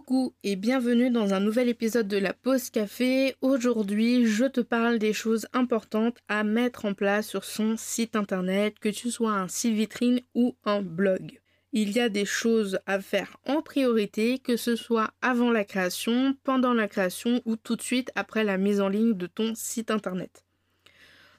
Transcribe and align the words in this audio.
Coucou 0.00 0.34
et 0.44 0.56
bienvenue 0.56 1.10
dans 1.10 1.34
un 1.34 1.40
nouvel 1.40 1.68
épisode 1.68 2.08
de 2.08 2.16
la 2.16 2.32
pause 2.32 2.70
café. 2.70 3.36
Aujourd'hui, 3.42 4.24
je 4.24 4.46
te 4.46 4.62
parle 4.62 4.98
des 4.98 5.12
choses 5.12 5.46
importantes 5.52 6.16
à 6.26 6.42
mettre 6.42 6.86
en 6.86 6.94
place 6.94 7.28
sur 7.28 7.44
son 7.44 7.76
site 7.76 8.16
internet, 8.16 8.78
que 8.78 8.88
tu 8.88 9.10
sois 9.10 9.32
un 9.32 9.46
site 9.46 9.74
vitrine 9.74 10.22
ou 10.34 10.56
un 10.64 10.80
blog. 10.80 11.42
Il 11.74 11.92
y 11.92 12.00
a 12.00 12.08
des 12.08 12.24
choses 12.24 12.78
à 12.86 13.02
faire 13.02 13.36
en 13.46 13.60
priorité, 13.60 14.38
que 14.38 14.56
ce 14.56 14.74
soit 14.74 15.10
avant 15.20 15.50
la 15.50 15.64
création, 15.64 16.34
pendant 16.44 16.72
la 16.72 16.88
création 16.88 17.42
ou 17.44 17.56
tout 17.56 17.76
de 17.76 17.82
suite 17.82 18.10
après 18.14 18.42
la 18.42 18.56
mise 18.56 18.80
en 18.80 18.88
ligne 18.88 19.12
de 19.12 19.26
ton 19.26 19.54
site 19.54 19.90
internet. 19.90 20.46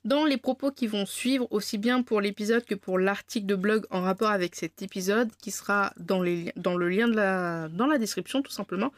Dans 0.04 0.26
les 0.26 0.38
propos 0.38 0.72
qui 0.72 0.88
vont 0.88 1.06
suivre, 1.06 1.48
aussi 1.52 1.78
bien 1.78 2.02
pour 2.02 2.22
l'épisode 2.22 2.66
que 2.66 2.74
pour 2.74 2.98
l'article 2.98 3.46
de 3.46 3.56
blog 3.56 3.86
en 3.92 4.02
rapport 4.02 4.32
avec 4.32 4.56
cet 4.56 4.82
épisode, 4.82 5.30
qui 5.40 5.52
sera 5.52 5.94
dans, 5.98 6.20
le 6.20 6.90
lien 6.90 7.08
dans 7.08 7.88
la 7.88 7.98
description 8.00 8.42
tout 8.42 8.52
simplement, 8.52 8.92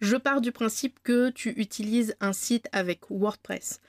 je 0.00 0.16
pars 0.16 0.40
du 0.40 0.50
principe 0.50 0.98
que 1.04 1.30
tu 1.30 1.50
utilises 1.50 2.16
un 2.20 2.32
site 2.32 2.68
avec 2.72 3.08
WordPress. 3.08 3.80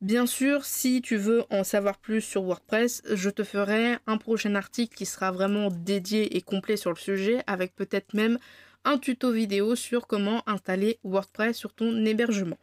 Bien 0.00 0.26
sûr, 0.26 0.64
si 0.64 1.02
tu 1.02 1.16
veux 1.16 1.44
en 1.50 1.62
savoir 1.62 1.98
plus 1.98 2.22
sur 2.22 2.42
WordPress, 2.42 3.02
je 3.12 3.28
te 3.28 3.44
ferai 3.44 3.98
un 4.06 4.16
prochain 4.16 4.54
article 4.54 4.96
qui 4.96 5.06
sera 5.06 5.30
vraiment 5.30 5.70
dédié 5.70 6.36
et 6.36 6.40
complet 6.40 6.78
sur 6.78 6.90
le 6.90 6.96
sujet, 6.96 7.44
avec 7.46 7.76
peut-être 7.76 8.14
même 8.14 8.38
un 8.84 8.96
tuto 8.96 9.30
vidéo 9.30 9.76
sur 9.76 10.06
comment 10.06 10.42
installer 10.48 10.98
WordPress 11.04 11.56
sur 11.56 11.74
ton 11.74 12.04
hébergement. 12.06 12.58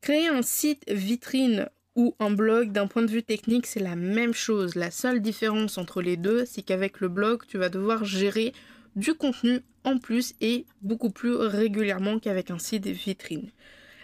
Créer 0.00 0.28
un 0.28 0.42
site 0.42 0.84
vitrine 0.88 1.68
ou 1.98 2.14
un 2.20 2.30
blog, 2.30 2.70
d'un 2.70 2.86
point 2.86 3.02
de 3.02 3.10
vue 3.10 3.24
technique, 3.24 3.66
c'est 3.66 3.80
la 3.80 3.96
même 3.96 4.32
chose. 4.32 4.76
La 4.76 4.92
seule 4.92 5.20
différence 5.20 5.78
entre 5.78 6.00
les 6.00 6.16
deux, 6.16 6.44
c'est 6.44 6.62
qu'avec 6.62 7.00
le 7.00 7.08
blog, 7.08 7.42
tu 7.48 7.58
vas 7.58 7.70
devoir 7.70 8.04
gérer 8.04 8.52
du 8.94 9.14
contenu 9.14 9.62
en 9.82 9.98
plus 9.98 10.34
et 10.40 10.64
beaucoup 10.80 11.10
plus 11.10 11.34
régulièrement 11.34 12.20
qu'avec 12.20 12.52
un 12.52 12.60
site 12.60 12.86
vitrine. 12.86 13.50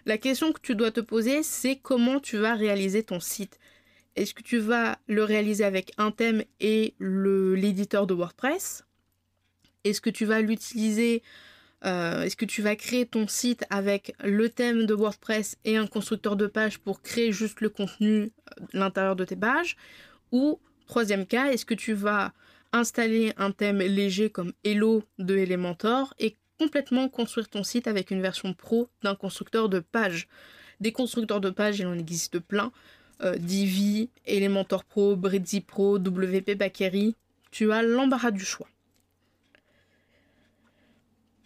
La 0.06 0.18
question 0.18 0.52
que 0.52 0.60
tu 0.60 0.74
dois 0.74 0.90
te 0.90 1.00
poser, 1.00 1.44
c'est 1.44 1.76
comment 1.76 2.18
tu 2.18 2.36
vas 2.36 2.54
réaliser 2.54 3.04
ton 3.04 3.20
site. 3.20 3.60
Est-ce 4.16 4.34
que 4.34 4.42
tu 4.42 4.58
vas 4.58 4.98
le 5.06 5.22
réaliser 5.22 5.62
avec 5.62 5.92
un 5.96 6.10
thème 6.10 6.42
et 6.58 6.94
l'éditeur 6.98 8.08
de 8.08 8.14
WordPress? 8.14 8.84
Est-ce 9.84 10.00
que 10.00 10.10
tu 10.10 10.24
vas 10.24 10.40
l'utiliser 10.40 11.22
euh, 11.84 12.22
est-ce 12.22 12.36
que 12.36 12.44
tu 12.44 12.62
vas 12.62 12.76
créer 12.76 13.06
ton 13.06 13.28
site 13.28 13.64
avec 13.68 14.14
le 14.24 14.48
thème 14.48 14.86
de 14.86 14.94
WordPress 14.94 15.56
et 15.64 15.76
un 15.76 15.86
constructeur 15.86 16.36
de 16.36 16.46
page 16.46 16.78
pour 16.78 17.02
créer 17.02 17.30
juste 17.30 17.60
le 17.60 17.68
contenu 17.68 18.22
euh, 18.22 18.64
l'intérieur 18.72 19.16
de 19.16 19.24
tes 19.24 19.36
pages? 19.36 19.76
Ou, 20.32 20.58
troisième 20.86 21.26
cas, 21.26 21.52
est-ce 21.52 21.66
que 21.66 21.74
tu 21.74 21.92
vas 21.92 22.32
installer 22.72 23.32
un 23.36 23.50
thème 23.50 23.78
léger 23.78 24.30
comme 24.30 24.52
Hello 24.64 25.02
de 25.18 25.36
Elementor 25.36 26.14
et 26.18 26.36
complètement 26.58 27.08
construire 27.08 27.48
ton 27.48 27.62
site 27.62 27.86
avec 27.86 28.10
une 28.10 28.22
version 28.22 28.54
pro 28.54 28.88
d'un 29.02 29.14
constructeur 29.14 29.68
de 29.68 29.80
page? 29.80 30.28
Des 30.80 30.92
constructeurs 30.92 31.40
de 31.40 31.50
pages, 31.50 31.78
il 31.78 31.86
en 31.86 31.98
existe 31.98 32.38
plein. 32.38 32.72
Euh, 33.22 33.36
Divi, 33.36 34.08
Elementor 34.26 34.84
Pro, 34.84 35.16
Bridzi 35.16 35.60
Pro, 35.60 35.98
WP 35.98 36.56
Bakery. 36.56 37.14
Tu 37.50 37.70
as 37.72 37.82
l'embarras 37.82 38.30
du 38.30 38.44
choix. 38.44 38.68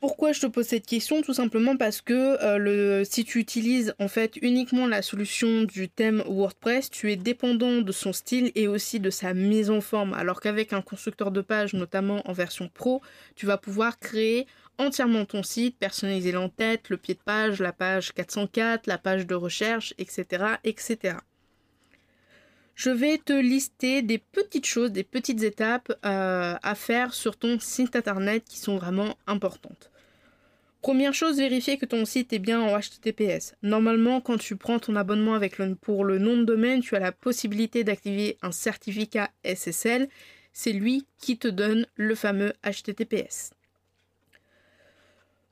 Pourquoi 0.01 0.31
je 0.31 0.41
te 0.41 0.47
pose 0.47 0.67
cette 0.67 0.87
question? 0.87 1.23
Tout 1.23 1.35
simplement 1.35 1.77
parce 1.77 2.01
que 2.01 2.15
euh, 2.15 3.03
si 3.03 3.25
tu 3.25 3.41
utilises 3.41 3.95
en 3.99 4.07
fait 4.07 4.37
uniquement 4.43 4.87
la 4.87 5.03
solution 5.03 5.65
du 5.65 5.89
thème 5.89 6.23
WordPress, 6.29 6.89
tu 6.89 7.11
es 7.11 7.17
dépendant 7.17 7.81
de 7.81 7.91
son 7.91 8.13
style 8.13 8.53
et 8.55 8.69
aussi 8.69 9.01
de 9.01 9.11
sa 9.11 9.35
mise 9.35 9.71
en 9.71 9.81
forme. 9.81 10.15
Alors 10.15 10.41
qu'avec 10.41 10.73
un 10.73 10.83
constructeur 10.83 11.33
de 11.33 11.41
page, 11.41 11.75
notamment 11.75 12.23
en 12.31 12.33
version 12.33 12.69
pro, 12.73 13.03
tu 13.35 13.45
vas 13.45 13.59
pouvoir 13.59 13.99
créer 13.99 14.47
entièrement 14.79 15.25
ton 15.25 15.43
site, 15.43 15.77
personnaliser 15.77 16.31
l'entête, 16.31 16.91
le 16.91 16.97
pied 16.97 17.15
de 17.15 17.23
page, 17.25 17.61
la 17.61 17.73
page 17.73 18.13
404, 18.13 18.87
la 18.87 18.99
page 18.99 19.27
de 19.27 19.35
recherche, 19.35 19.95
etc. 19.99 20.59
etc. 20.63 21.17
Je 22.79 22.91
vais 22.91 23.19
te 23.19 23.33
lister 23.33 24.03
des 24.03 24.19
petites 24.19 24.65
choses, 24.65 24.93
des 24.93 25.03
petites 25.03 25.43
étapes 25.43 25.91
euh, 26.07 26.55
à 26.63 26.75
faire 26.77 27.13
sur 27.13 27.37
ton 27.37 27.59
site 27.59 27.97
internet 27.97 28.45
qui 28.49 28.57
sont 28.57 28.77
vraiment 28.77 29.17
importantes. 29.27 29.91
Première 30.81 31.13
chose, 31.13 31.39
vérifier 31.39 31.77
que 31.77 31.87
ton 31.87 32.05
site 32.05 32.33
est 32.33 32.39
bien 32.39 32.61
en 32.61 32.79
HTTPS. 32.79 33.57
Normalement, 33.65 34.21
quand 34.21 34.39
tu 34.39 34.55
prends 34.55 34.79
ton 34.79 34.95
abonnement 34.95 35.41
pour 35.81 36.05
le 36.05 36.21
nom 36.21 36.37
de 36.37 36.45
domaine, 36.45 36.81
tu 36.81 36.95
as 36.95 37.01
la 37.01 37.11
possibilité 37.11 37.83
d'activer 37.83 38.39
un 38.43 38.53
certificat 38.53 39.29
SSL. 39.43 40.09
C'est 40.53 40.73
lui 40.73 41.05
qui 41.19 41.37
te 41.37 41.49
donne 41.49 41.85
le 41.97 42.15
fameux 42.15 42.53
HTTPS. 42.63 43.51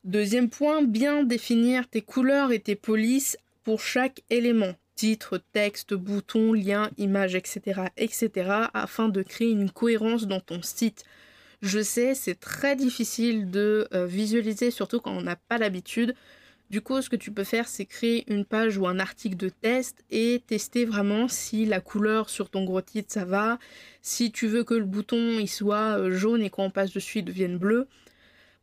Deuxième 0.04 0.48
point, 0.48 0.82
bien 0.82 1.24
définir 1.24 1.88
tes 1.88 2.02
couleurs 2.02 2.52
et 2.52 2.60
tes 2.60 2.76
polices 2.76 3.36
pour 3.64 3.80
chaque 3.80 4.22
élément 4.30 4.76
titre, 4.96 5.40
texte, 5.52 5.94
bouton, 5.94 6.52
lien, 6.52 6.90
image, 6.96 7.34
etc., 7.34 7.82
etc., 7.96 8.30
afin 8.74 9.08
de 9.08 9.22
créer 9.22 9.50
une 9.50 9.70
cohérence 9.70 10.26
dans 10.26 10.40
ton 10.40 10.62
site. 10.62 11.04
Je 11.62 11.82
sais, 11.82 12.14
c'est 12.14 12.40
très 12.40 12.76
difficile 12.76 13.50
de 13.50 13.88
euh, 13.94 14.06
visualiser, 14.06 14.70
surtout 14.70 15.00
quand 15.00 15.12
on 15.16 15.22
n'a 15.22 15.36
pas 15.36 15.58
l'habitude. 15.58 16.14
Du 16.68 16.80
coup, 16.80 17.00
ce 17.00 17.08
que 17.08 17.16
tu 17.16 17.30
peux 17.30 17.44
faire, 17.44 17.68
c'est 17.68 17.86
créer 17.86 18.24
une 18.26 18.44
page 18.44 18.76
ou 18.76 18.88
un 18.88 18.98
article 18.98 19.36
de 19.36 19.48
test 19.48 20.04
et 20.10 20.42
tester 20.48 20.84
vraiment 20.84 21.28
si 21.28 21.64
la 21.64 21.80
couleur 21.80 22.28
sur 22.28 22.50
ton 22.50 22.64
gros 22.64 22.80
titre 22.80 23.12
ça 23.12 23.24
va, 23.24 23.60
si 24.02 24.32
tu 24.32 24.48
veux 24.48 24.64
que 24.64 24.74
le 24.74 24.84
bouton 24.84 25.38
il 25.38 25.48
soit 25.48 25.96
euh, 25.98 26.10
jaune 26.10 26.42
et 26.42 26.50
quand 26.50 26.64
on 26.64 26.70
passe 26.70 26.92
dessus 26.92 27.20
il 27.20 27.24
devienne 27.24 27.56
bleu. 27.56 27.86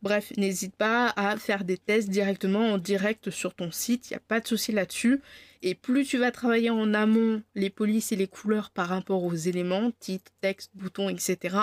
Bref, 0.04 0.34
n'hésite 0.36 0.76
pas 0.76 1.14
à 1.16 1.38
faire 1.38 1.64
des 1.64 1.78
tests 1.78 2.10
directement 2.10 2.72
en 2.72 2.76
direct 2.76 3.30
sur 3.30 3.54
ton 3.54 3.72
site, 3.72 4.10
il 4.10 4.12
n'y 4.12 4.18
a 4.18 4.20
pas 4.28 4.38
de 4.38 4.46
souci 4.46 4.70
là-dessus. 4.70 5.22
Et 5.62 5.74
plus 5.74 6.04
tu 6.04 6.18
vas 6.18 6.30
travailler 6.30 6.68
en 6.68 6.92
amont 6.92 7.42
les 7.54 7.70
polices 7.70 8.12
et 8.12 8.16
les 8.16 8.26
couleurs 8.26 8.68
par 8.68 8.88
rapport 8.88 9.24
aux 9.24 9.34
éléments, 9.34 9.90
titre, 10.00 10.30
texte, 10.42 10.72
bouton, 10.74 11.08
etc., 11.08 11.56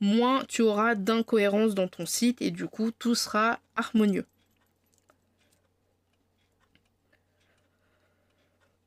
moins 0.00 0.42
tu 0.48 0.62
auras 0.62 0.94
d'incohérence 0.94 1.74
dans 1.74 1.86
ton 1.86 2.06
site 2.06 2.40
et 2.40 2.50
du 2.50 2.64
coup 2.64 2.92
tout 2.92 3.14
sera 3.14 3.60
harmonieux. 3.76 4.24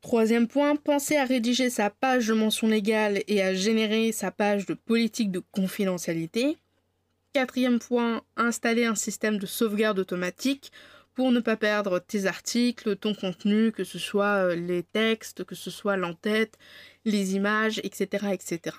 Troisième 0.01 0.47
point, 0.47 0.75
pensez 0.77 1.15
à 1.15 1.25
rédiger 1.25 1.69
sa 1.69 1.91
page 1.91 2.25
de 2.25 2.33
mention 2.33 2.67
légale 2.69 3.21
et 3.27 3.43
à 3.43 3.53
générer 3.53 4.11
sa 4.11 4.31
page 4.31 4.65
de 4.65 4.73
politique 4.73 5.29
de 5.29 5.43
confidentialité. 5.51 6.57
Quatrième 7.33 7.79
point, 7.79 8.21
installer 8.37 8.85
un 8.85 8.93
système 8.93 9.39
de 9.39 9.47
sauvegarde 9.47 9.97
automatique 9.97 10.71
pour 11.15 11.31
ne 11.31 11.39
pas 11.39 11.57
perdre 11.57 11.97
tes 11.97 12.27
articles, 12.27 12.95
ton 12.95 13.15
contenu, 13.15 13.71
que 13.71 13.83
ce 13.83 13.97
soit 13.97 14.49
euh, 14.49 14.55
les 14.55 14.83
textes, 14.83 15.43
que 15.43 15.55
ce 15.55 15.71
soit 15.71 15.97
l'entête, 15.97 16.59
les 17.05 17.35
images, 17.35 17.79
etc., 17.83 18.27
etc. 18.33 18.77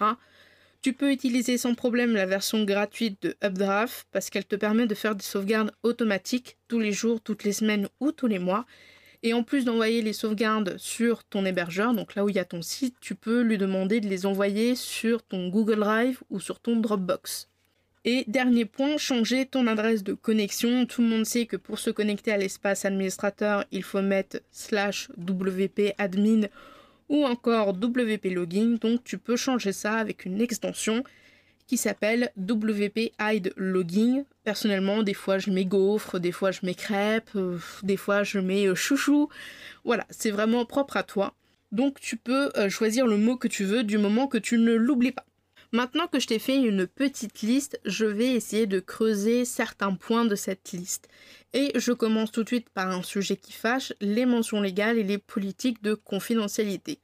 Tu 0.82 0.92
peux 0.92 1.10
utiliser 1.10 1.58
sans 1.58 1.74
problème 1.74 2.14
la 2.14 2.26
version 2.26 2.62
gratuite 2.62 3.20
de 3.22 3.36
Updraft 3.42 4.06
parce 4.12 4.30
qu'elle 4.30 4.46
te 4.46 4.54
permet 4.54 4.86
de 4.86 4.94
faire 4.94 5.16
des 5.16 5.24
sauvegardes 5.24 5.72
automatiques 5.82 6.56
tous 6.68 6.78
les 6.78 6.92
jours, 6.92 7.20
toutes 7.20 7.42
les 7.42 7.52
semaines 7.52 7.88
ou 7.98 8.12
tous 8.12 8.28
les 8.28 8.38
mois. 8.38 8.66
Et 9.24 9.34
en 9.34 9.42
plus 9.42 9.64
d'envoyer 9.64 10.00
les 10.00 10.12
sauvegardes 10.12 10.76
sur 10.78 11.24
ton 11.24 11.44
hébergeur, 11.44 11.92
donc 11.92 12.14
là 12.14 12.24
où 12.24 12.28
il 12.28 12.36
y 12.36 12.38
a 12.38 12.44
ton 12.44 12.62
site, 12.62 12.94
tu 13.00 13.16
peux 13.16 13.40
lui 13.40 13.58
demander 13.58 14.00
de 14.00 14.08
les 14.08 14.26
envoyer 14.26 14.76
sur 14.76 15.24
ton 15.24 15.48
Google 15.48 15.80
Drive 15.80 16.22
ou 16.30 16.38
sur 16.38 16.60
ton 16.60 16.76
Dropbox. 16.76 17.48
Et 18.06 18.24
dernier 18.28 18.66
point, 18.66 18.98
changer 18.98 19.46
ton 19.46 19.66
adresse 19.66 20.02
de 20.02 20.12
connexion. 20.12 20.84
Tout 20.84 21.00
le 21.00 21.08
monde 21.08 21.24
sait 21.24 21.46
que 21.46 21.56
pour 21.56 21.78
se 21.78 21.90
connecter 21.90 22.32
à 22.32 22.36
l'espace 22.36 22.84
administrateur, 22.84 23.64
il 23.72 23.82
faut 23.82 24.02
mettre 24.02 24.40
slash 24.50 25.08
wp 25.16 25.94
admin 25.96 26.48
ou 27.08 27.24
encore 27.24 27.72
wp 27.72 28.24
login. 28.26 28.76
Donc 28.78 29.04
tu 29.04 29.16
peux 29.16 29.36
changer 29.36 29.72
ça 29.72 29.94
avec 29.94 30.26
une 30.26 30.42
extension 30.42 31.02
qui 31.66 31.78
s'appelle 31.78 32.30
WP 32.38 33.12
Hide 33.18 33.54
Login. 33.56 34.24
Personnellement, 34.44 35.02
des 35.02 35.14
fois 35.14 35.38
je 35.38 35.50
mets 35.50 35.64
gaufre, 35.64 36.18
des 36.18 36.32
fois 36.32 36.50
je 36.50 36.60
mets 36.62 36.74
crêpe, 36.74 37.30
euh, 37.36 37.58
des 37.82 37.96
fois 37.96 38.22
je 38.22 38.38
mets 38.38 38.66
euh, 38.66 38.74
chouchou. 38.74 39.28
Voilà, 39.84 40.06
c'est 40.10 40.30
vraiment 40.30 40.66
propre 40.66 40.98
à 40.98 41.02
toi. 41.02 41.34
Donc 41.72 42.00
tu 42.00 42.16
peux 42.16 42.50
euh, 42.56 42.68
choisir 42.68 43.06
le 43.06 43.16
mot 43.16 43.36
que 43.36 43.48
tu 43.48 43.64
veux 43.64 43.82
du 43.82 43.96
moment 43.96 44.26
que 44.26 44.38
tu 44.38 44.58
ne 44.58 44.74
l'oublies 44.74 45.12
pas. 45.12 45.24
Maintenant 45.74 46.06
que 46.06 46.20
je 46.20 46.28
t'ai 46.28 46.38
fait 46.38 46.54
une 46.54 46.86
petite 46.86 47.42
liste, 47.42 47.80
je 47.84 48.04
vais 48.04 48.28
essayer 48.28 48.66
de 48.66 48.78
creuser 48.78 49.44
certains 49.44 49.92
points 49.92 50.24
de 50.24 50.36
cette 50.36 50.70
liste. 50.70 51.08
Et 51.52 51.72
je 51.74 51.90
commence 51.90 52.30
tout 52.30 52.44
de 52.44 52.48
suite 52.48 52.70
par 52.70 52.92
un 52.92 53.02
sujet 53.02 53.36
qui 53.36 53.50
fâche, 53.50 53.92
les 54.00 54.24
mentions 54.24 54.60
légales 54.60 54.98
et 54.98 55.02
les 55.02 55.18
politiques 55.18 55.82
de 55.82 55.94
confidentialité. 55.94 57.00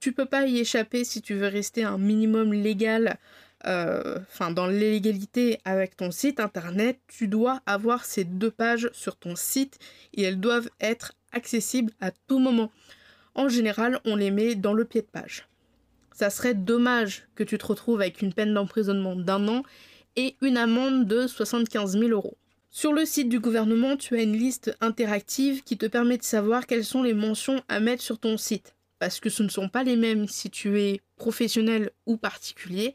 Tu 0.00 0.12
peux 0.12 0.24
pas 0.24 0.46
y 0.46 0.60
échapper 0.60 1.04
si 1.04 1.20
tu 1.20 1.34
veux 1.34 1.48
rester 1.48 1.84
un 1.84 1.98
minimum 1.98 2.54
légal, 2.54 3.18
euh, 3.66 4.18
enfin 4.32 4.50
dans 4.50 4.66
l'illégalité 4.66 5.60
avec 5.66 5.94
ton 5.94 6.10
site 6.10 6.40
internet, 6.40 6.98
tu 7.08 7.28
dois 7.28 7.60
avoir 7.66 8.06
ces 8.06 8.24
deux 8.24 8.50
pages 8.50 8.88
sur 8.94 9.16
ton 9.16 9.36
site 9.36 9.78
et 10.14 10.22
elles 10.22 10.40
doivent 10.40 10.70
être 10.80 11.12
accessibles 11.32 11.92
à 12.00 12.12
tout 12.12 12.38
moment. 12.38 12.72
En 13.34 13.50
général, 13.50 14.00
on 14.06 14.16
les 14.16 14.30
met 14.30 14.54
dans 14.54 14.72
le 14.72 14.86
pied 14.86 15.02
de 15.02 15.06
page 15.06 15.46
ça 16.16 16.30
serait 16.30 16.54
dommage 16.54 17.24
que 17.34 17.44
tu 17.44 17.58
te 17.58 17.66
retrouves 17.66 18.00
avec 18.00 18.22
une 18.22 18.32
peine 18.32 18.54
d'emprisonnement 18.54 19.16
d'un 19.16 19.48
an 19.48 19.62
et 20.16 20.34
une 20.40 20.56
amende 20.56 21.06
de 21.06 21.26
75 21.26 21.92
000 21.92 22.08
euros. 22.08 22.38
Sur 22.70 22.94
le 22.94 23.04
site 23.04 23.28
du 23.28 23.38
gouvernement, 23.38 23.98
tu 23.98 24.16
as 24.16 24.22
une 24.22 24.36
liste 24.36 24.74
interactive 24.80 25.62
qui 25.62 25.76
te 25.76 25.84
permet 25.84 26.16
de 26.16 26.22
savoir 26.22 26.66
quelles 26.66 26.86
sont 26.86 27.02
les 27.02 27.12
mentions 27.12 27.62
à 27.68 27.80
mettre 27.80 28.02
sur 28.02 28.18
ton 28.18 28.38
site. 28.38 28.76
Parce 28.98 29.20
que 29.20 29.28
ce 29.28 29.42
ne 29.42 29.50
sont 29.50 29.68
pas 29.68 29.84
les 29.84 29.96
mêmes 29.96 30.26
si 30.26 30.48
tu 30.48 30.80
es 30.80 31.02
professionnel 31.16 31.90
ou 32.06 32.16
particulier. 32.16 32.94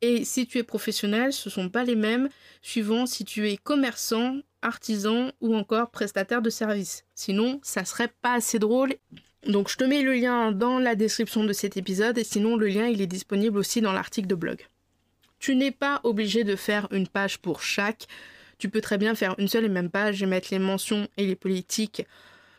Et 0.00 0.24
si 0.24 0.46
tu 0.46 0.56
es 0.56 0.62
professionnel, 0.62 1.34
ce 1.34 1.50
ne 1.50 1.52
sont 1.52 1.68
pas 1.68 1.84
les 1.84 1.96
mêmes 1.96 2.30
suivant 2.62 3.04
si 3.04 3.26
tu 3.26 3.46
es 3.46 3.58
commerçant, 3.58 4.38
artisan 4.62 5.32
ou 5.42 5.54
encore 5.54 5.90
prestataire 5.90 6.40
de 6.40 6.48
service. 6.48 7.04
Sinon, 7.14 7.60
ça 7.62 7.84
serait 7.84 8.12
pas 8.22 8.32
assez 8.32 8.58
drôle 8.58 8.94
donc 9.46 9.68
je 9.68 9.76
te 9.76 9.84
mets 9.84 10.02
le 10.02 10.14
lien 10.14 10.52
dans 10.52 10.78
la 10.78 10.94
description 10.94 11.44
de 11.44 11.52
cet 11.52 11.76
épisode 11.76 12.18
et 12.18 12.24
sinon 12.24 12.56
le 12.56 12.66
lien 12.66 12.86
il 12.86 13.00
est 13.00 13.06
disponible 13.06 13.58
aussi 13.58 13.80
dans 13.80 13.92
l'article 13.92 14.28
de 14.28 14.34
blog. 14.34 14.66
Tu 15.38 15.56
n'es 15.56 15.70
pas 15.70 16.00
obligé 16.04 16.44
de 16.44 16.56
faire 16.56 16.88
une 16.90 17.06
page 17.06 17.38
pour 17.38 17.60
chaque. 17.60 18.06
Tu 18.58 18.68
peux 18.68 18.80
très 18.80 18.98
bien 18.98 19.14
faire 19.14 19.34
une 19.38 19.48
seule 19.48 19.66
et 19.66 19.68
même 19.68 19.90
page 19.90 20.22
et 20.22 20.26
mettre 20.26 20.48
les 20.50 20.58
mentions 20.58 21.08
et 21.16 21.26
les 21.26 21.34
politiques 21.34 22.06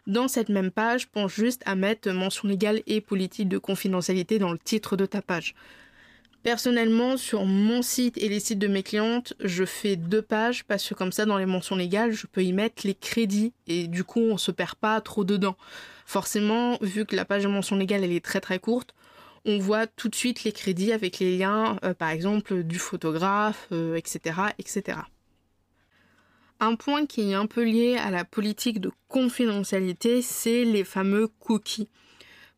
dans 0.06 0.28
cette 0.28 0.50
même 0.50 0.72
page. 0.72 1.08
Pense 1.08 1.34
juste 1.34 1.64
à 1.66 1.76
mettre 1.76 2.12
mention 2.12 2.48
légale 2.48 2.82
et 2.86 3.02
politique 3.02 3.50
de 3.50 3.58
confidentialité 3.58 4.38
dans 4.38 4.52
le 4.52 4.60
titre 4.60 4.98
de 4.98 5.06
ta 5.06 5.22
page. 5.22 5.56
Personnellement, 6.44 7.18
sur 7.18 7.46
mon 7.46 7.82
site 7.82 8.20
et 8.20 8.30
les 8.30 8.40
sites 8.40 8.60
de 8.60 8.68
mes 8.68 8.84
clientes, 8.84 9.34
je 9.40 9.66
fais 9.66 9.96
deux 9.96 10.22
pages 10.22 10.64
parce 10.64 10.88
que 10.88 10.94
comme 10.94 11.12
ça, 11.12 11.26
dans 11.26 11.40
les 11.40 11.48
mentions 11.48 11.76
légales, 11.76 12.12
je 12.12 12.28
peux 12.28 12.44
y 12.44 12.54
mettre 12.54 12.86
les 12.86 12.94
crédits 12.94 13.52
et 13.66 13.88
du 13.88 14.04
coup, 14.04 14.20
on 14.20 14.38
se 14.38 14.52
perd 14.52 14.76
pas 14.76 15.02
trop 15.02 15.24
dedans. 15.24 15.58
Forcément, 16.06 16.78
vu 16.82 17.06
que 17.06 17.16
la 17.16 17.26
page 17.26 17.44
de 17.44 17.48
mention 17.50 17.76
légale, 17.76 18.04
est 18.04 18.24
très 18.24 18.40
très 18.40 18.60
courte, 18.60 18.94
on 19.44 19.58
voit 19.60 19.88
tout 19.88 20.08
de 20.08 20.16
suite 20.16 20.44
les 20.44 20.52
crédits 20.52 20.92
avec 20.92 21.20
les 21.20 21.38
liens, 21.38 21.78
euh, 21.84 21.94
par 21.94 22.10
exemple, 22.10 22.64
du 22.64 22.80
photographe, 22.80 23.68
etc., 23.96 24.20
euh, 24.38 24.50
etc. 24.58 25.00
Un 26.60 26.76
point 26.76 27.06
qui 27.06 27.32
est 27.32 27.34
un 27.34 27.48
peu 27.48 27.64
lié 27.64 27.98
à 27.98 28.12
la 28.12 28.24
politique 28.24 28.80
de 28.80 28.92
confidentialité, 29.08 30.22
c'est 30.22 30.64
les 30.64 30.84
fameux 30.84 31.28
cookies 31.28 31.90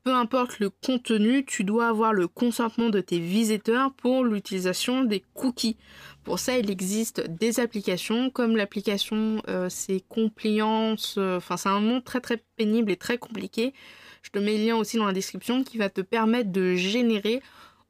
peu 0.07 0.13
importe 0.13 0.59
le 0.59 0.69
contenu, 0.69 1.43
tu 1.43 1.65
dois 1.65 1.89
avoir 1.89 2.13
le 2.13 2.29
consentement 2.29 2.87
de 2.87 3.01
tes 3.01 3.19
visiteurs 3.19 3.91
pour 3.91 4.23
l'utilisation 4.23 5.03
des 5.03 5.21
cookies. 5.33 5.75
Pour 6.23 6.39
ça, 6.39 6.57
il 6.57 6.71
existe 6.71 7.29
des 7.29 7.59
applications 7.59 8.29
comme 8.29 8.55
l'application 8.55 9.41
euh, 9.49 9.67
c'est 9.67 9.99
Compliance, 10.07 11.15
euh, 11.17 11.35
enfin 11.35 11.57
c'est 11.57 11.67
un 11.67 11.81
nom 11.81 11.99
très 11.99 12.21
très 12.21 12.41
pénible 12.55 12.89
et 12.89 12.95
très 12.95 13.17
compliqué. 13.17 13.73
Je 14.21 14.29
te 14.29 14.39
mets 14.39 14.57
le 14.57 14.67
lien 14.67 14.77
aussi 14.77 14.95
dans 14.95 15.07
la 15.07 15.11
description 15.11 15.65
qui 15.65 15.77
va 15.77 15.89
te 15.89 15.99
permettre 15.99 16.53
de 16.53 16.75
générer 16.75 17.41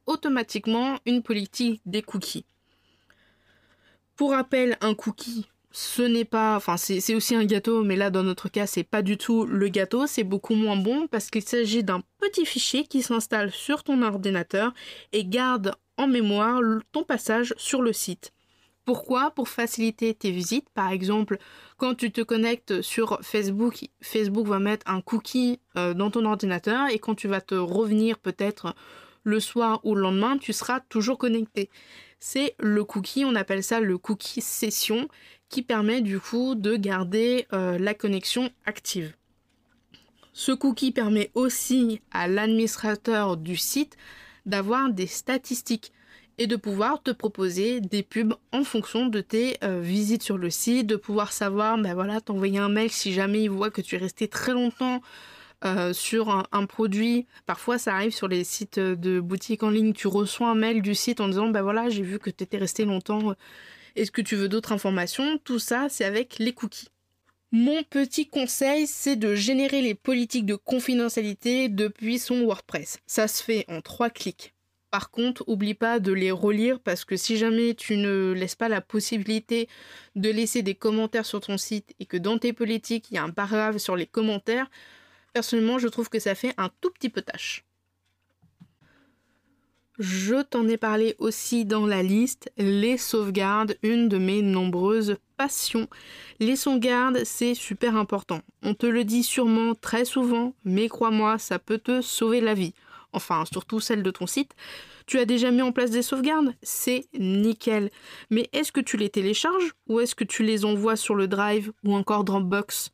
automatiquement 0.06 0.98
une 1.06 1.22
politique 1.22 1.80
des 1.86 2.02
cookies. 2.02 2.46
Pour 4.16 4.32
rappel, 4.32 4.76
un 4.80 4.94
cookie, 4.94 5.46
ce 5.70 6.02
n'est 6.02 6.24
pas, 6.24 6.56
enfin 6.56 6.76
c'est 6.76 7.14
aussi 7.14 7.34
un 7.34 7.44
gâteau, 7.44 7.84
mais 7.84 7.96
là 7.96 8.10
dans 8.10 8.22
notre 8.22 8.48
cas 8.48 8.66
c'est 8.66 8.84
pas 8.84 9.02
du 9.02 9.18
tout 9.18 9.44
le 9.44 9.68
gâteau, 9.68 10.06
c'est 10.06 10.24
beaucoup 10.24 10.54
moins 10.54 10.76
bon 10.76 11.06
parce 11.08 11.30
qu'il 11.30 11.42
s'agit 11.42 11.84
d'un 11.84 12.02
petit 12.18 12.46
fichier 12.46 12.84
qui 12.84 13.02
s'installe 13.02 13.50
sur 13.50 13.84
ton 13.84 14.02
ordinateur 14.02 14.72
et 15.12 15.24
garde 15.24 15.74
en 15.98 16.06
mémoire 16.06 16.60
ton 16.92 17.02
passage 17.02 17.54
sur 17.58 17.82
le 17.82 17.92
site. 17.92 18.32
Pourquoi? 18.88 19.32
Pour 19.32 19.50
faciliter 19.50 20.14
tes 20.14 20.30
visites. 20.30 20.70
Par 20.70 20.90
exemple, 20.90 21.36
quand 21.76 21.94
tu 21.94 22.10
te 22.10 22.22
connectes 22.22 22.80
sur 22.80 23.18
Facebook, 23.20 23.84
Facebook 24.00 24.46
va 24.46 24.60
mettre 24.60 24.90
un 24.90 25.02
cookie 25.02 25.60
euh, 25.76 25.92
dans 25.92 26.10
ton 26.10 26.24
ordinateur 26.24 26.88
et 26.88 26.98
quand 26.98 27.14
tu 27.14 27.28
vas 27.28 27.42
te 27.42 27.54
revenir 27.54 28.18
peut-être 28.18 28.74
le 29.28 29.40
soir 29.40 29.80
ou 29.84 29.94
le 29.94 30.00
lendemain, 30.00 30.38
tu 30.38 30.52
seras 30.52 30.80
toujours 30.80 31.18
connecté. 31.18 31.70
C'est 32.18 32.54
le 32.58 32.82
cookie, 32.84 33.24
on 33.24 33.34
appelle 33.34 33.62
ça 33.62 33.80
le 33.80 33.98
cookie 33.98 34.40
session 34.40 35.08
qui 35.48 35.62
permet 35.62 36.00
du 36.00 36.18
coup 36.18 36.54
de 36.54 36.76
garder 36.76 37.46
euh, 37.52 37.78
la 37.78 37.94
connexion 37.94 38.50
active. 38.66 39.14
Ce 40.32 40.52
cookie 40.52 40.92
permet 40.92 41.30
aussi 41.34 42.00
à 42.10 42.28
l'administrateur 42.28 43.36
du 43.36 43.56
site 43.56 43.96
d'avoir 44.46 44.90
des 44.90 45.06
statistiques 45.06 45.92
et 46.38 46.46
de 46.46 46.56
pouvoir 46.56 47.02
te 47.02 47.10
proposer 47.10 47.80
des 47.80 48.02
pubs 48.02 48.34
en 48.52 48.62
fonction 48.62 49.06
de 49.06 49.20
tes 49.20 49.56
euh, 49.64 49.80
visites 49.80 50.22
sur 50.22 50.38
le 50.38 50.50
site, 50.50 50.86
de 50.86 50.96
pouvoir 50.96 51.32
savoir, 51.32 51.76
ben 51.78 51.94
voilà, 51.94 52.20
t'envoyer 52.20 52.58
un 52.58 52.68
mail 52.68 52.90
si 52.90 53.12
jamais 53.12 53.42
il 53.42 53.50
voit 53.50 53.70
que 53.70 53.80
tu 53.80 53.96
es 53.96 53.98
resté 53.98 54.28
très 54.28 54.52
longtemps 54.52 55.02
euh, 55.64 55.92
sur 55.92 56.46
un, 56.52 56.66
produit. 56.66 57.26
Parfois, 57.46 57.78
ça 57.78 57.94
arrive 57.94 58.12
sur 58.12 58.28
les 58.28 58.44
sites 58.44 58.78
de 58.78 59.20
boutiques 59.20 59.62
en 59.62 59.70
ligne, 59.70 59.92
tu 59.92 60.06
reçois 60.06 60.48
un 60.48 60.54
mail 60.54 60.82
du 60.82 60.94
site 60.94 61.20
en 61.20 61.28
disant, 61.28 61.48
ben 61.48 61.62
voilà, 61.62 61.88
j'ai 61.88 62.02
vu 62.02 62.18
que 62.18 62.30
tu 62.30 62.44
étais 62.44 62.58
resté 62.58 62.84
longtemps 62.84 63.34
est-ce 63.98 64.12
que 64.12 64.22
tu 64.22 64.36
veux 64.36 64.48
d'autres 64.48 64.72
informations? 64.72 65.38
Tout 65.38 65.58
ça, 65.58 65.88
c'est 65.88 66.04
avec 66.04 66.38
les 66.38 66.52
cookies. 66.52 66.88
Mon 67.50 67.82
petit 67.82 68.28
conseil, 68.28 68.86
c'est 68.86 69.16
de 69.16 69.34
générer 69.34 69.82
les 69.82 69.94
politiques 69.94 70.46
de 70.46 70.54
confidentialité 70.54 71.68
depuis 71.68 72.20
son 72.20 72.42
WordPress. 72.42 72.98
Ça 73.06 73.26
se 73.26 73.42
fait 73.42 73.64
en 73.68 73.80
trois 73.80 74.10
clics. 74.10 74.54
Par 74.90 75.10
contre, 75.10 75.42
oublie 75.48 75.74
pas 75.74 75.98
de 75.98 76.12
les 76.12 76.30
relire 76.30 76.78
parce 76.80 77.04
que 77.04 77.16
si 77.16 77.36
jamais 77.36 77.74
tu 77.74 77.96
ne 77.96 78.32
laisses 78.32 78.54
pas 78.54 78.68
la 78.68 78.80
possibilité 78.80 79.68
de 80.14 80.30
laisser 80.30 80.62
des 80.62 80.74
commentaires 80.74 81.26
sur 81.26 81.40
ton 81.40 81.58
site 81.58 81.94
et 81.98 82.06
que 82.06 82.16
dans 82.16 82.38
tes 82.38 82.52
politiques, 82.52 83.10
il 83.10 83.14
y 83.14 83.18
a 83.18 83.24
un 83.24 83.30
paragraphe 83.30 83.78
sur 83.78 83.96
les 83.96 84.06
commentaires, 84.06 84.70
personnellement, 85.38 85.78
je 85.78 85.86
trouve 85.86 86.08
que 86.08 86.18
ça 86.18 86.34
fait 86.34 86.52
un 86.56 86.68
tout 86.80 86.90
petit 86.90 87.10
peu 87.10 87.22
tâche. 87.22 87.64
Je 90.00 90.42
t'en 90.42 90.66
ai 90.66 90.76
parlé 90.76 91.14
aussi 91.20 91.64
dans 91.64 91.86
la 91.86 92.02
liste, 92.02 92.50
les 92.56 92.98
sauvegardes, 92.98 93.76
une 93.84 94.08
de 94.08 94.18
mes 94.18 94.42
nombreuses 94.42 95.16
passions. 95.36 95.86
Les 96.40 96.56
sauvegardes, 96.56 97.20
c'est 97.22 97.54
super 97.54 97.94
important. 97.94 98.40
On 98.64 98.74
te 98.74 98.86
le 98.86 99.04
dit 99.04 99.22
sûrement 99.22 99.76
très 99.76 100.04
souvent, 100.04 100.54
mais 100.64 100.88
crois-moi, 100.88 101.38
ça 101.38 101.60
peut 101.60 101.78
te 101.78 102.00
sauver 102.00 102.40
la 102.40 102.54
vie. 102.54 102.74
Enfin, 103.12 103.44
surtout 103.44 103.78
celle 103.78 104.02
de 104.02 104.10
ton 104.10 104.26
site. 104.26 104.56
Tu 105.06 105.20
as 105.20 105.24
déjà 105.24 105.52
mis 105.52 105.62
en 105.62 105.70
place 105.70 105.92
des 105.92 106.02
sauvegardes? 106.02 106.52
C'est 106.64 107.06
nickel. 107.16 107.92
Mais 108.30 108.48
est-ce 108.52 108.72
que 108.72 108.80
tu 108.80 108.96
les 108.96 109.08
télécharges 109.08 109.72
ou 109.86 110.00
est-ce 110.00 110.16
que 110.16 110.24
tu 110.24 110.42
les 110.42 110.64
envoies 110.64 110.96
sur 110.96 111.14
le 111.14 111.28
Drive 111.28 111.70
ou 111.84 111.94
encore 111.94 112.24
Dropbox? 112.24 112.90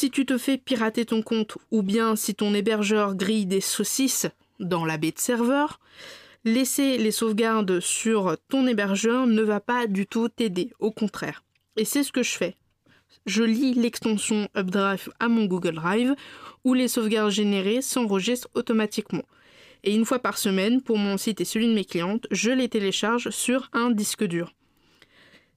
Si 0.00 0.12
tu 0.12 0.24
te 0.24 0.38
fais 0.38 0.58
pirater 0.58 1.06
ton 1.06 1.22
compte 1.22 1.58
ou 1.72 1.82
bien 1.82 2.14
si 2.14 2.32
ton 2.32 2.54
hébergeur 2.54 3.16
grille 3.16 3.46
des 3.46 3.60
saucisses, 3.60 4.28
dans 4.60 4.84
la 4.84 4.96
baie 4.96 5.10
de 5.10 5.18
serveur, 5.18 5.80
laisser 6.44 6.98
les 6.98 7.10
sauvegardes 7.10 7.80
sur 7.80 8.36
ton 8.48 8.68
hébergeur 8.68 9.26
ne 9.26 9.42
va 9.42 9.58
pas 9.58 9.88
du 9.88 10.06
tout 10.06 10.28
t'aider, 10.28 10.70
au 10.78 10.92
contraire. 10.92 11.42
Et 11.76 11.84
c'est 11.84 12.04
ce 12.04 12.12
que 12.12 12.22
je 12.22 12.30
fais. 12.30 12.54
Je 13.26 13.42
lis 13.42 13.74
l'extension 13.74 14.48
UpDrive 14.54 15.10
à 15.18 15.26
mon 15.26 15.46
Google 15.46 15.74
Drive 15.74 16.14
où 16.62 16.74
les 16.74 16.86
sauvegardes 16.86 17.32
générées 17.32 17.82
s'enregistrent 17.82 18.50
automatiquement. 18.54 19.24
Et 19.82 19.96
une 19.96 20.04
fois 20.04 20.20
par 20.20 20.38
semaine, 20.38 20.80
pour 20.80 20.98
mon 20.98 21.16
site 21.16 21.40
et 21.40 21.44
celui 21.44 21.66
de 21.66 21.74
mes 21.74 21.84
clientes, 21.84 22.28
je 22.30 22.52
les 22.52 22.68
télécharge 22.68 23.30
sur 23.30 23.68
un 23.72 23.90
disque 23.90 24.22
dur. 24.22 24.54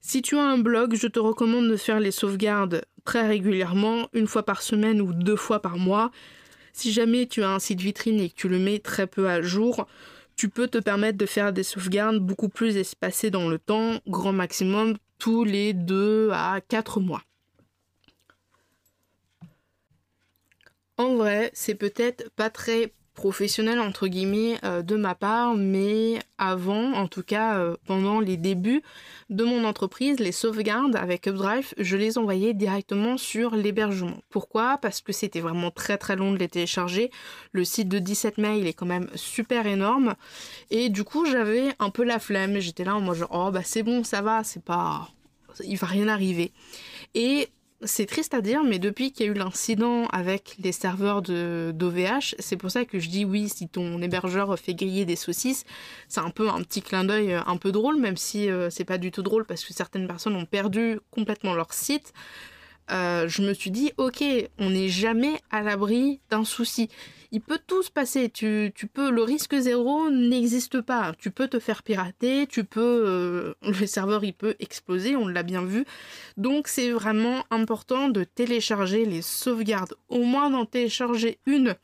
Si 0.04 0.20
tu 0.20 0.36
as 0.36 0.42
un 0.42 0.58
blog, 0.58 0.96
je 0.96 1.06
te 1.06 1.20
recommande 1.20 1.68
de 1.68 1.76
faire 1.76 2.00
les 2.00 2.10
sauvegardes 2.10 2.84
très 3.04 3.24
régulièrement, 3.26 4.08
une 4.12 4.26
fois 4.26 4.44
par 4.44 4.60
semaine 4.60 5.00
ou 5.00 5.12
deux 5.12 5.36
fois 5.36 5.62
par 5.62 5.78
mois. 5.78 6.10
Si 6.72 6.92
jamais 6.92 7.26
tu 7.26 7.44
as 7.44 7.50
un 7.50 7.60
site 7.60 7.80
vitrine 7.80 8.18
et 8.18 8.28
que 8.28 8.34
tu 8.34 8.48
le 8.48 8.58
mets 8.58 8.80
très 8.80 9.06
peu 9.06 9.28
à 9.28 9.42
jour, 9.42 9.86
tu 10.34 10.48
peux 10.48 10.66
te 10.66 10.78
permettre 10.78 11.18
de 11.18 11.26
faire 11.26 11.52
des 11.52 11.62
sauvegardes 11.62 12.18
beaucoup 12.18 12.48
plus 12.48 12.76
espacées 12.76 13.30
dans 13.30 13.48
le 13.48 13.60
temps, 13.60 14.00
grand 14.08 14.32
maximum 14.32 14.96
tous 15.18 15.44
les 15.44 15.72
2 15.72 16.30
à 16.32 16.60
4 16.60 16.98
mois. 16.98 17.22
En 20.96 21.14
vrai, 21.14 21.52
c'est 21.54 21.76
peut-être 21.76 22.28
pas 22.30 22.50
très 22.50 22.92
professionnel 23.14 23.78
entre 23.78 24.08
guillemets 24.08 24.58
euh, 24.64 24.82
de 24.82 24.96
ma 24.96 25.14
part, 25.14 25.54
mais 25.54 26.18
avant, 26.38 26.92
en 26.94 27.08
tout 27.08 27.22
cas 27.22 27.58
euh, 27.58 27.76
pendant 27.86 28.20
les 28.20 28.36
débuts 28.36 28.82
de 29.30 29.44
mon 29.44 29.64
entreprise, 29.64 30.18
les 30.18 30.32
sauvegardes 30.32 30.96
avec 30.96 31.26
UpDrive, 31.26 31.74
je 31.78 31.96
les 31.96 32.18
envoyais 32.18 32.54
directement 32.54 33.16
sur 33.16 33.54
l'hébergement. 33.54 34.18
Pourquoi? 34.30 34.78
Parce 34.78 35.00
que 35.00 35.12
c'était 35.12 35.40
vraiment 35.40 35.70
très 35.70 35.98
très 35.98 36.16
long 36.16 36.32
de 36.32 36.38
les 36.38 36.48
télécharger. 36.48 37.10
Le 37.52 37.64
site 37.64 37.88
de 37.88 37.98
17 37.98 38.38
mai, 38.38 38.60
est 38.66 38.72
quand 38.72 38.86
même 38.86 39.08
super 39.14 39.66
énorme. 39.66 40.14
Et 40.70 40.88
du 40.88 41.04
coup, 41.04 41.24
j'avais 41.26 41.74
un 41.78 41.90
peu 41.90 42.04
la 42.04 42.18
flemme. 42.18 42.58
J'étais 42.60 42.84
là 42.84 42.96
en 42.96 43.00
mode 43.00 43.16
genre, 43.16 43.30
oh 43.32 43.50
bah 43.50 43.62
c'est 43.64 43.82
bon, 43.82 44.04
ça 44.04 44.22
va, 44.22 44.44
c'est 44.44 44.64
pas... 44.64 45.08
Il 45.64 45.76
va 45.76 45.86
rien 45.86 46.08
arriver. 46.08 46.52
Et 47.14 47.48
c'est 47.84 48.06
triste 48.06 48.34
à 48.34 48.40
dire, 48.40 48.62
mais 48.64 48.78
depuis 48.78 49.12
qu'il 49.12 49.26
y 49.26 49.28
a 49.28 49.32
eu 49.32 49.34
l'incident 49.34 50.06
avec 50.06 50.56
les 50.58 50.72
serveurs 50.72 51.22
d'OVH, 51.22 52.34
c'est 52.38 52.56
pour 52.56 52.70
ça 52.70 52.84
que 52.84 52.98
je 52.98 53.08
dis 53.08 53.24
oui, 53.24 53.48
si 53.48 53.68
ton 53.68 54.00
hébergeur 54.00 54.58
fait 54.58 54.74
griller 54.74 55.04
des 55.04 55.16
saucisses, 55.16 55.64
c'est 56.08 56.20
un 56.20 56.30
peu 56.30 56.48
un 56.48 56.62
petit 56.62 56.82
clin 56.82 57.04
d'œil 57.04 57.34
euh, 57.34 57.40
un 57.46 57.56
peu 57.56 57.72
drôle, 57.72 57.98
même 57.98 58.16
si 58.16 58.50
euh, 58.50 58.70
c'est 58.70 58.84
pas 58.84 58.98
du 58.98 59.10
tout 59.10 59.22
drôle 59.22 59.44
parce 59.44 59.64
que 59.64 59.72
certaines 59.72 60.06
personnes 60.06 60.36
ont 60.36 60.46
perdu 60.46 61.00
complètement 61.10 61.54
leur 61.54 61.72
site. 61.72 62.12
Euh, 62.90 63.28
je 63.28 63.42
me 63.42 63.54
suis 63.54 63.70
dit, 63.70 63.92
ok, 63.96 64.24
on 64.58 64.70
n'est 64.70 64.88
jamais 64.88 65.40
à 65.50 65.62
l'abri 65.62 66.20
d'un 66.30 66.44
souci. 66.44 66.88
Il 67.34 67.40
peut 67.40 67.58
tout 67.66 67.82
se 67.82 67.90
passer. 67.90 68.28
Tu, 68.28 68.70
peux, 68.92 69.10
le 69.10 69.22
risque 69.22 69.56
zéro 69.58 70.10
n'existe 70.10 70.82
pas. 70.82 71.14
Tu 71.18 71.30
peux 71.30 71.48
te 71.48 71.58
faire 71.58 71.82
pirater, 71.82 72.46
tu 72.46 72.62
peux, 72.64 73.04
euh, 73.06 73.54
le 73.62 73.86
serveur 73.86 74.22
il 74.22 74.34
peut 74.34 74.54
exploser, 74.60 75.16
on 75.16 75.26
l'a 75.26 75.42
bien 75.42 75.64
vu. 75.64 75.86
Donc 76.36 76.68
c'est 76.68 76.90
vraiment 76.90 77.44
important 77.50 78.10
de 78.10 78.24
télécharger 78.24 79.06
les 79.06 79.22
sauvegardes, 79.22 79.94
au 80.10 80.24
moins 80.24 80.50
d'en 80.50 80.66
télécharger 80.66 81.38
une 81.46 81.74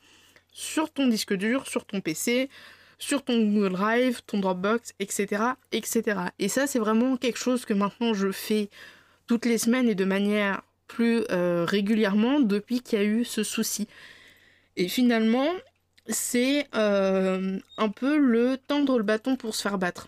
sur 0.51 0.91
ton 0.91 1.07
disque 1.07 1.33
dur, 1.33 1.67
sur 1.67 1.83
ton 1.85 1.99
PC, 1.99 2.49
sur 2.99 3.23
ton 3.23 3.39
Google 3.39 3.73
Drive, 3.73 4.21
ton 4.27 4.39
Dropbox, 4.39 4.93
etc., 4.99 5.43
etc. 5.71 6.19
Et 6.37 6.47
ça 6.47 6.67
c'est 6.67 6.79
vraiment 6.79 7.17
quelque 7.17 7.39
chose 7.39 7.65
que 7.65 7.73
maintenant 7.73 8.13
je 8.13 8.31
fais 8.31 8.69
toutes 9.25 9.45
les 9.45 9.57
semaines 9.57 9.89
et 9.89 9.95
de 9.95 10.05
manière 10.05 10.61
plus 10.87 11.23
euh, 11.31 11.65
régulièrement 11.67 12.39
depuis 12.39 12.81
qu'il 12.81 12.99
y 12.99 13.01
a 13.01 13.05
eu 13.05 13.25
ce 13.25 13.43
souci. 13.43 13.87
Et 14.79 14.87
finalement, 14.87 15.49
c'est 16.07 16.65
euh, 16.73 17.59
un 17.77 17.89
peu 17.89 18.17
le 18.17 18.57
tendre 18.57 18.97
le 18.97 19.03
bâton 19.03 19.35
pour 19.35 19.53
se 19.53 19.61
faire 19.61 19.77
battre. 19.77 20.07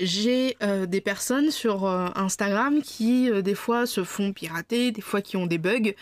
J'ai 0.00 0.56
euh, 0.62 0.86
des 0.86 1.00
personnes 1.00 1.50
sur 1.50 1.86
Instagram 1.86 2.82
qui 2.82 3.30
des 3.42 3.54
fois 3.54 3.84
se 3.86 4.04
font 4.04 4.32
pirater, 4.32 4.92
des 4.92 5.02
fois 5.02 5.20
qui 5.20 5.36
ont 5.36 5.46
des 5.46 5.58
bugs. 5.58 5.92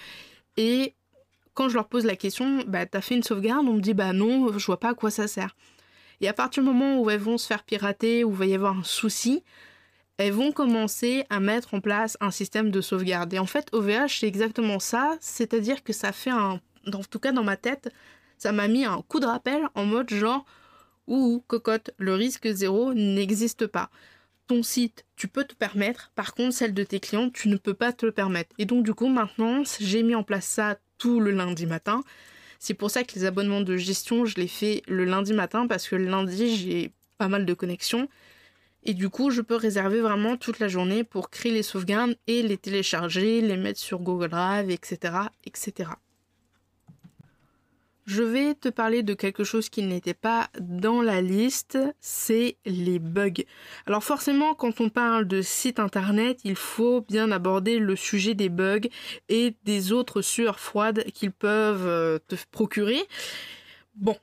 Et 0.57 0.95
quand 1.55 1.71
je 1.71 1.75
leur 1.75 1.88
pose 1.88 2.05
la 2.05 2.14
question, 2.14 2.62
bah 2.67 2.87
t'as 2.87 3.00
fait 3.00 3.14
une 3.14 3.23
sauvegarde? 3.23 3.67
On 3.67 3.75
me 3.75 3.81
dit 3.81 3.95
bah 3.95 4.12
non, 4.12 4.57
je 4.57 4.67
vois 4.67 4.79
pas 4.79 4.91
à 4.91 4.95
quoi 4.95 5.11
ça 5.11 5.26
sert. 5.26 5.57
Et 6.21 6.29
à 6.29 6.35
partir 6.35 6.62
du 6.62 6.69
moment 6.69 7.00
où 7.00 7.09
elles 7.09 7.21
vont 7.21 7.38
se 7.38 7.47
faire 7.47 7.64
pirater, 7.64 8.23
où 8.23 8.31
il 8.31 8.37
va 8.37 8.47
y 8.47 8.55
avoir 8.55 8.79
un 8.79 8.85
souci, 8.85 9.43
elles 10.19 10.33
vont 10.33 10.52
commencer 10.52 11.25
à 11.31 11.41
mettre 11.41 11.73
en 11.73 11.81
place 11.81 12.19
un 12.21 12.31
système 12.31 12.71
de 12.71 12.83
sauvegarde. 12.83 13.33
Et 13.33 13.38
en 13.38 13.47
fait, 13.47 13.69
OVH, 13.73 14.21
c'est 14.21 14.29
exactement 14.29 14.79
ça, 14.79 15.17
c'est-à-dire 15.21 15.83
que 15.83 15.95
ça 15.95 16.12
fait 16.12 16.31
un... 16.31 16.61
En 16.92 17.02
tout 17.02 17.18
cas, 17.18 17.32
dans 17.32 17.44
ma 17.44 17.56
tête, 17.56 17.92
ça 18.38 18.52
m'a 18.52 18.68
mis 18.68 18.84
un 18.84 19.02
coup 19.02 19.20
de 19.20 19.26
rappel 19.26 19.68
en 19.74 19.84
mode 19.84 20.10
genre, 20.10 20.44
ouh, 21.06 21.42
cocotte, 21.46 21.90
le 21.98 22.14
risque 22.14 22.50
zéro 22.50 22.94
n'existe 22.94 23.66
pas. 23.66 23.90
Ton 24.48 24.62
site, 24.62 25.04
tu 25.16 25.28
peux 25.28 25.44
te 25.44 25.54
permettre, 25.54 26.10
par 26.14 26.34
contre, 26.34 26.54
celle 26.54 26.74
de 26.74 26.82
tes 26.82 27.00
clients, 27.00 27.30
tu 27.30 27.48
ne 27.48 27.56
peux 27.56 27.74
pas 27.74 27.92
te 27.92 28.04
le 28.04 28.12
permettre. 28.12 28.54
Et 28.58 28.64
donc, 28.64 28.84
du 28.84 28.94
coup, 28.94 29.08
maintenant, 29.08 29.62
j'ai 29.80 30.02
mis 30.02 30.14
en 30.14 30.24
place 30.24 30.46
ça 30.46 30.78
tout 30.98 31.20
le 31.20 31.30
lundi 31.30 31.66
matin. 31.66 32.02
C'est 32.58 32.74
pour 32.74 32.90
ça 32.90 33.04
que 33.04 33.14
les 33.14 33.24
abonnements 33.24 33.60
de 33.60 33.76
gestion, 33.76 34.24
je 34.24 34.36
les 34.36 34.48
fais 34.48 34.82
le 34.88 35.04
lundi 35.04 35.32
matin, 35.32 35.66
parce 35.66 35.88
que 35.88 35.96
le 35.96 36.06
lundi, 36.06 36.56
j'ai 36.56 36.92
pas 37.18 37.28
mal 37.28 37.46
de 37.46 37.54
connexions. 37.54 38.08
Et 38.84 38.94
du 38.94 39.08
coup, 39.08 39.30
je 39.30 39.40
peux 39.40 39.54
réserver 39.54 40.00
vraiment 40.00 40.36
toute 40.36 40.58
la 40.58 40.66
journée 40.68 41.04
pour 41.04 41.30
créer 41.30 41.52
les 41.52 41.62
sauvegardes 41.62 42.16
et 42.26 42.42
les 42.42 42.58
télécharger, 42.58 43.40
les 43.40 43.56
mettre 43.56 43.78
sur 43.78 44.00
Google 44.00 44.30
Drive, 44.30 44.70
etc. 44.70 45.14
etc. 45.44 45.90
Je 48.04 48.25
vais 48.25 48.54
te 48.54 48.68
parler 48.68 49.04
de 49.04 49.14
quelque 49.14 49.44
chose 49.44 49.68
qui 49.68 49.82
n'était 49.82 50.14
pas 50.14 50.50
dans 50.59 51.02
la 51.02 51.21
liste, 51.21 51.78
c'est 52.00 52.56
les 52.66 52.99
bugs. 52.99 53.44
Alors 53.87 54.02
forcément, 54.02 54.54
quand 54.54 54.80
on 54.80 54.88
parle 54.88 55.28
de 55.28 55.40
site 55.40 55.78
internet, 55.78 56.40
il 56.42 56.56
faut 56.56 57.02
bien 57.02 57.30
aborder 57.30 57.78
le 57.78 57.94
sujet 57.94 58.35
des 58.35 58.49
bugs 58.49 58.88
et 59.28 59.54
des 59.64 59.92
autres 59.92 60.21
sueurs 60.21 60.59
froides 60.59 61.04
qu'ils 61.12 61.30
peuvent 61.30 61.87
euh, 61.87 62.18
te 62.26 62.35
procurer. 62.50 63.02
Bon, 63.94 64.16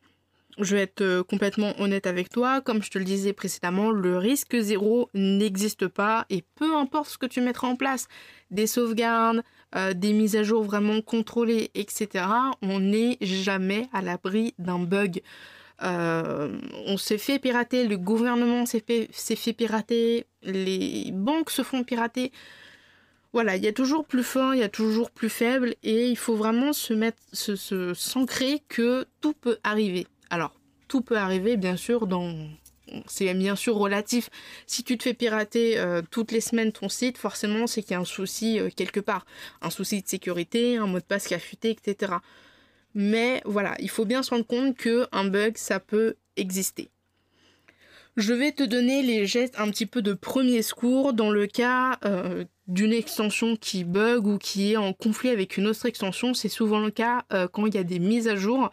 je 0.57 0.75
vais 0.75 0.81
être 0.81 1.01
euh, 1.01 1.23
complètement 1.23 1.73
honnête 1.79 2.05
avec 2.05 2.29
toi. 2.29 2.59
Comme 2.59 2.83
je 2.83 2.89
te 2.91 2.97
le 2.97 3.05
disais 3.05 3.31
précédemment, 3.31 3.91
le 3.91 4.17
risque 4.17 4.59
zéro 4.59 5.09
n'existe 5.13 5.87
pas 5.87 6.25
et 6.29 6.43
peu 6.55 6.75
importe 6.75 7.11
ce 7.11 7.17
que 7.17 7.25
tu 7.25 7.39
mettras 7.39 7.67
en 7.67 7.77
place, 7.77 8.07
des 8.51 8.67
sauvegardes, 8.67 9.41
euh, 9.75 9.93
des 9.93 10.13
mises 10.13 10.35
à 10.35 10.43
jour 10.43 10.63
vraiment 10.63 11.01
contrôlées, 11.01 11.71
etc., 11.75 12.25
on 12.61 12.79
n'est 12.79 13.17
jamais 13.21 13.87
à 13.93 14.01
l'abri 14.01 14.53
d'un 14.57 14.79
bug. 14.79 15.21
Euh, 15.81 16.57
on 16.87 16.97
s'est 16.97 17.17
fait 17.17 17.39
pirater, 17.39 17.87
le 17.87 17.97
gouvernement 17.97 18.65
s'est 18.65 18.83
fait, 18.85 19.09
fait, 19.13 19.53
pirater, 19.53 20.25
les 20.43 21.11
banques 21.13 21.51
se 21.51 21.61
font 21.61 21.83
pirater. 21.83 22.31
Voilà, 23.31 23.55
il 23.55 23.63
y 23.63 23.67
a 23.67 23.73
toujours 23.73 24.05
plus 24.05 24.23
fort, 24.23 24.55
il 24.55 24.59
y 24.59 24.63
a 24.63 24.69
toujours 24.69 25.11
plus 25.11 25.29
faible, 25.29 25.75
et 25.83 26.09
il 26.09 26.17
faut 26.17 26.35
vraiment 26.35 26.73
se 26.73 26.93
mettre, 26.93 27.21
se 27.31 27.93
s'ancrer 27.93 28.63
que 28.67 29.05
tout 29.21 29.33
peut 29.33 29.59
arriver. 29.63 30.07
Alors, 30.31 30.53
tout 30.87 31.01
peut 31.01 31.17
arriver, 31.17 31.55
bien 31.55 31.77
sûr, 31.77 32.07
dans... 32.07 32.33
C'est 33.07 33.33
bien 33.33 33.55
sûr 33.55 33.75
relatif. 33.75 34.29
Si 34.67 34.83
tu 34.83 34.97
te 34.97 35.03
fais 35.03 35.13
pirater 35.13 35.77
euh, 35.77 36.01
toutes 36.09 36.31
les 36.31 36.41
semaines 36.41 36.71
ton 36.71 36.89
site, 36.89 37.17
forcément, 37.17 37.67
c'est 37.67 37.81
qu'il 37.81 37.91
y 37.91 37.95
a 37.95 37.99
un 37.99 38.05
souci 38.05 38.59
euh, 38.59 38.69
quelque 38.75 38.99
part. 38.99 39.25
Un 39.61 39.69
souci 39.69 40.01
de 40.01 40.07
sécurité, 40.07 40.77
un 40.77 40.87
mot 40.87 40.99
de 40.99 41.03
passe 41.03 41.27
qui 41.27 41.33
a 41.33 41.39
fuité, 41.39 41.71
etc. 41.71 42.13
Mais 42.95 43.41
voilà, 43.45 43.75
il 43.79 43.89
faut 43.89 44.05
bien 44.05 44.23
se 44.23 44.31
rendre 44.31 44.45
compte 44.45 44.75
qu'un 44.77 45.25
bug, 45.25 45.57
ça 45.57 45.79
peut 45.79 46.15
exister. 46.35 46.89
Je 48.17 48.33
vais 48.33 48.51
te 48.51 48.63
donner 48.63 49.01
les 49.03 49.25
gestes 49.25 49.59
un 49.59 49.69
petit 49.69 49.85
peu 49.85 50.01
de 50.01 50.13
premier 50.13 50.61
secours 50.61 51.13
dans 51.13 51.29
le 51.29 51.47
cas 51.47 51.99
euh, 52.03 52.43
d'une 52.67 52.91
extension 52.91 53.55
qui 53.55 53.83
bug 53.83 54.27
ou 54.27 54.37
qui 54.37 54.73
est 54.73 54.77
en 54.77 54.93
conflit 54.93 55.29
avec 55.29 55.57
une 55.57 55.67
autre 55.67 55.85
extension. 55.85 56.33
C'est 56.33 56.49
souvent 56.49 56.79
le 56.79 56.91
cas 56.91 57.23
quand 57.53 57.65
il 57.67 57.75
y 57.75 57.77
a 57.77 57.83
des 57.83 57.99
mises 57.99 58.27
à 58.27 58.35
jour 58.35 58.71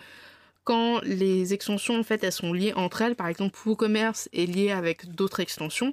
quand 0.67 1.01
les 1.05 1.55
extensions 1.55 2.01
en 2.01 2.31
sont 2.31 2.53
liées 2.53 2.73
entre 2.75 3.01
elles, 3.01 3.15
par 3.15 3.29
exemple 3.29 3.57
WooCommerce 3.65 4.29
est 4.33 4.47
lié 4.47 4.73
avec 4.73 5.15
d'autres 5.15 5.39
extensions. 5.39 5.93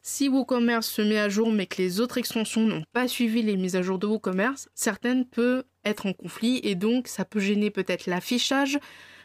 Si 0.00 0.30
WooCommerce 0.30 0.88
se 0.88 1.02
met 1.02 1.18
à 1.18 1.28
jour 1.28 1.52
mais 1.52 1.66
que 1.66 1.82
les 1.82 2.00
autres 2.00 2.16
extensions 2.16 2.62
n'ont 2.62 2.82
pas 2.94 3.08
suivi 3.08 3.42
les 3.42 3.58
mises 3.58 3.76
à 3.76 3.82
jour 3.82 3.98
de 3.98 4.06
WooCommerce, 4.06 4.70
certaines 4.74 5.26
peuvent 5.26 5.64
être 5.84 6.06
en 6.06 6.14
conflit 6.14 6.60
et 6.64 6.74
donc 6.74 7.08
ça 7.08 7.26
peut 7.26 7.40
gêner 7.40 7.70
peut-être 7.70 8.06
l'affichage, 8.06 8.78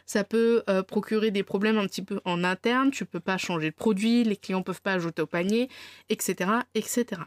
ça 0.04 0.24
peut 0.24 0.62
euh, 0.68 0.82
procurer 0.82 1.30
des 1.30 1.42
problèmes 1.42 1.78
un 1.78 1.86
petit 1.86 2.02
peu 2.02 2.20
en 2.26 2.44
interne, 2.44 2.90
tu 2.90 3.06
peux 3.06 3.18
pas 3.18 3.38
changer 3.38 3.70
de 3.70 3.74
produit, 3.74 4.24
les 4.24 4.36
clients 4.36 4.62
peuvent 4.62 4.82
pas 4.82 4.92
ajouter 4.92 5.22
au 5.22 5.26
panier, 5.26 5.70
etc. 6.10 6.50
etc. 6.74 7.22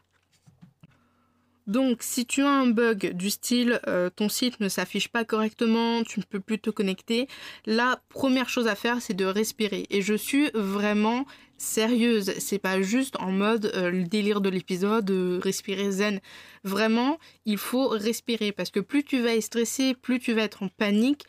Donc 1.69 2.01
si 2.01 2.25
tu 2.25 2.41
as 2.41 2.49
un 2.49 2.65
bug 2.65 3.13
du 3.13 3.29
style 3.29 3.79
euh, 3.87 4.09
ton 4.09 4.27
site 4.27 4.59
ne 4.59 4.69
s'affiche 4.69 5.07
pas 5.07 5.23
correctement, 5.23 6.01
tu 6.01 6.19
ne 6.19 6.25
peux 6.25 6.39
plus 6.39 6.57
te 6.57 6.71
connecter, 6.71 7.27
la 7.67 8.01
première 8.09 8.49
chose 8.49 8.67
à 8.67 8.73
faire 8.73 9.03
c'est 9.03 9.13
de 9.13 9.25
respirer. 9.25 9.85
Et 9.91 10.01
je 10.01 10.15
suis 10.15 10.49
vraiment 10.55 11.25
sérieuse, 11.57 12.33
c'est 12.39 12.57
pas 12.57 12.81
juste 12.81 13.17
en 13.19 13.31
mode 13.31 13.71
euh, 13.75 13.91
le 13.91 14.03
délire 14.03 14.41
de 14.41 14.49
l'épisode, 14.49 15.11
respirer 15.43 15.91
zen. 15.91 16.21
Vraiment, 16.63 17.19
il 17.45 17.59
faut 17.59 17.87
respirer 17.89 18.51
parce 18.51 18.71
que 18.71 18.79
plus 18.79 19.03
tu 19.03 19.21
vas 19.21 19.35
être 19.35 19.43
stressé, 19.43 19.93
plus 19.93 20.17
tu 20.17 20.33
vas 20.33 20.41
être 20.41 20.63
en 20.63 20.69
panique, 20.69 21.25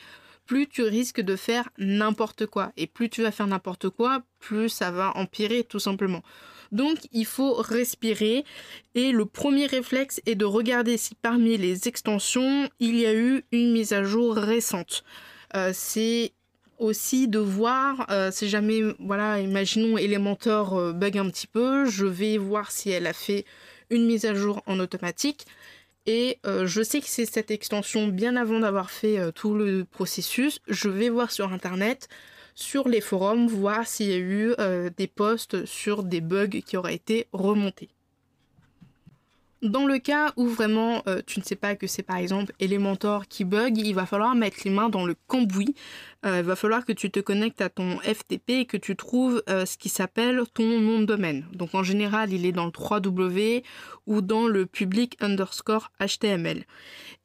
plus 0.50 0.66
tu 0.66 0.82
risques 0.82 1.20
de 1.20 1.36
faire 1.36 1.68
n'importe 1.78 2.44
quoi. 2.46 2.72
Et 2.76 2.88
plus 2.88 3.08
tu 3.08 3.22
vas 3.22 3.30
faire 3.30 3.46
n'importe 3.46 3.88
quoi, 3.88 4.24
plus 4.40 4.68
ça 4.68 4.90
va 4.90 5.16
empirer 5.16 5.62
tout 5.62 5.78
simplement. 5.78 6.22
Donc 6.72 6.98
il 7.12 7.24
faut 7.24 7.54
respirer 7.54 8.44
et 8.96 9.12
le 9.12 9.26
premier 9.26 9.66
réflexe 9.66 10.20
est 10.26 10.34
de 10.34 10.44
regarder 10.44 10.96
si 10.96 11.14
parmi 11.14 11.56
les 11.56 11.86
extensions 11.86 12.68
il 12.80 12.96
y 12.96 13.06
a 13.06 13.14
eu 13.14 13.44
une 13.52 13.70
mise 13.70 13.92
à 13.92 14.02
jour 14.02 14.34
récente. 14.34 15.04
Euh, 15.54 15.70
c'est 15.72 16.32
aussi 16.78 17.28
de 17.28 17.38
voir 17.38 18.06
euh, 18.10 18.32
si 18.32 18.48
jamais, 18.48 18.80
voilà, 18.98 19.38
imaginons 19.38 19.98
Elementor 19.98 20.76
euh, 20.76 20.92
bug 20.92 21.16
un 21.16 21.30
petit 21.30 21.46
peu, 21.46 21.84
je 21.84 22.06
vais 22.06 22.38
voir 22.38 22.72
si 22.72 22.90
elle 22.90 23.06
a 23.06 23.12
fait 23.12 23.44
une 23.88 24.04
mise 24.04 24.24
à 24.24 24.34
jour 24.34 24.64
en 24.66 24.80
automatique. 24.80 25.46
Et 26.06 26.40
je 26.44 26.82
sais 26.82 27.00
que 27.00 27.06
c'est 27.06 27.26
cette 27.26 27.50
extension 27.50 28.08
bien 28.08 28.36
avant 28.36 28.60
d'avoir 28.60 28.90
fait 28.90 29.32
tout 29.32 29.54
le 29.54 29.84
processus. 29.84 30.58
Je 30.66 30.88
vais 30.88 31.08
voir 31.08 31.30
sur 31.30 31.52
internet 31.52 32.08
sur 32.60 32.88
les 32.88 33.00
forums, 33.00 33.48
voir 33.48 33.86
s'il 33.86 34.10
y 34.10 34.14
a 34.14 34.18
eu 34.18 34.54
euh, 34.58 34.90
des 34.96 35.06
posts 35.06 35.64
sur 35.64 36.02
des 36.02 36.20
bugs 36.20 36.60
qui 36.64 36.76
auraient 36.76 36.94
été 36.94 37.26
remontés. 37.32 37.88
Dans 39.62 39.86
le 39.86 39.98
cas 39.98 40.32
où 40.36 40.46
vraiment 40.46 41.02
euh, 41.06 41.20
tu 41.26 41.38
ne 41.38 41.44
sais 41.44 41.54
pas 41.54 41.76
que 41.76 41.86
c'est 41.86 42.02
par 42.02 42.16
exemple 42.16 42.54
Elementor 42.60 43.28
qui 43.28 43.44
bug, 43.44 43.76
il 43.76 43.94
va 43.94 44.06
falloir 44.06 44.34
mettre 44.34 44.56
les 44.64 44.70
mains 44.70 44.88
dans 44.88 45.04
le 45.04 45.14
cambouis. 45.26 45.74
Euh, 46.24 46.38
il 46.38 46.44
va 46.44 46.56
falloir 46.56 46.86
que 46.86 46.92
tu 46.92 47.10
te 47.10 47.20
connectes 47.20 47.60
à 47.60 47.68
ton 47.68 47.98
FTP 47.98 48.50
et 48.50 48.64
que 48.64 48.78
tu 48.78 48.96
trouves 48.96 49.42
euh, 49.50 49.66
ce 49.66 49.76
qui 49.76 49.90
s'appelle 49.90 50.40
ton 50.54 50.80
nom 50.80 51.00
de 51.00 51.04
domaine. 51.04 51.46
Donc 51.52 51.74
en 51.74 51.82
général, 51.82 52.32
il 52.32 52.46
est 52.46 52.52
dans 52.52 52.64
le 52.64 52.70
3W 52.70 53.62
ou 54.06 54.22
dans 54.22 54.46
le 54.46 54.64
public 54.64 55.18
underscore 55.20 55.92
HTML. 56.00 56.64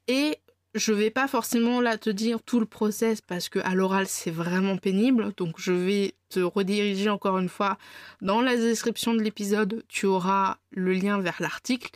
Et 0.06 0.36
je 0.74 0.92
vais 0.92 1.10
pas 1.10 1.28
forcément 1.28 1.80
là 1.80 1.96
te 1.96 2.10
dire 2.10 2.42
tout 2.42 2.60
le 2.60 2.66
process 2.66 3.22
parce 3.22 3.48
que 3.48 3.60
à 3.60 3.74
l'oral 3.74 4.06
c'est 4.06 4.30
vraiment 4.30 4.76
pénible. 4.76 5.32
Donc 5.38 5.54
je 5.56 5.72
vais 5.72 6.14
te 6.28 6.40
rediriger 6.40 7.08
encore 7.08 7.38
une 7.38 7.48
fois 7.48 7.78
dans 8.20 8.42
la 8.42 8.56
description 8.56 9.14
de 9.14 9.22
l'épisode. 9.22 9.84
Tu 9.88 10.04
auras 10.04 10.58
le 10.70 10.92
lien 10.92 11.18
vers 11.18 11.36
l'article. 11.40 11.90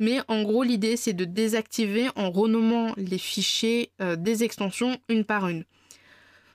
Mais 0.00 0.20
en 0.28 0.42
gros, 0.42 0.62
l'idée, 0.62 0.96
c'est 0.96 1.12
de 1.12 1.26
désactiver 1.26 2.08
en 2.16 2.30
renommant 2.30 2.94
les 2.96 3.18
fichiers 3.18 3.92
euh, 4.00 4.16
des 4.16 4.42
extensions 4.42 4.98
une 5.10 5.24
par 5.24 5.46
une. 5.46 5.64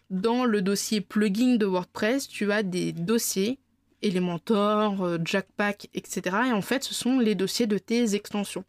Dans 0.10 0.46
le 0.46 0.64
dossier 0.64 1.00
plugin 1.00 1.56
de 1.56 1.66
WordPress, 1.68 2.28
tu 2.28 2.52
as 2.52 2.64
des 2.64 2.92
dossiers, 2.92 3.60
Elementor, 4.02 5.04
euh, 5.04 5.18
Jackpack, 5.24 5.90
etc. 5.94 6.38
Et 6.48 6.52
en 6.52 6.64
fait, 6.64 6.84
ce 6.84 6.96
sont 6.96 7.20
les 7.20 7.36
dossiers 7.36 7.68
de 7.68 7.78
tes 7.78 8.16
extensions. 8.16 8.66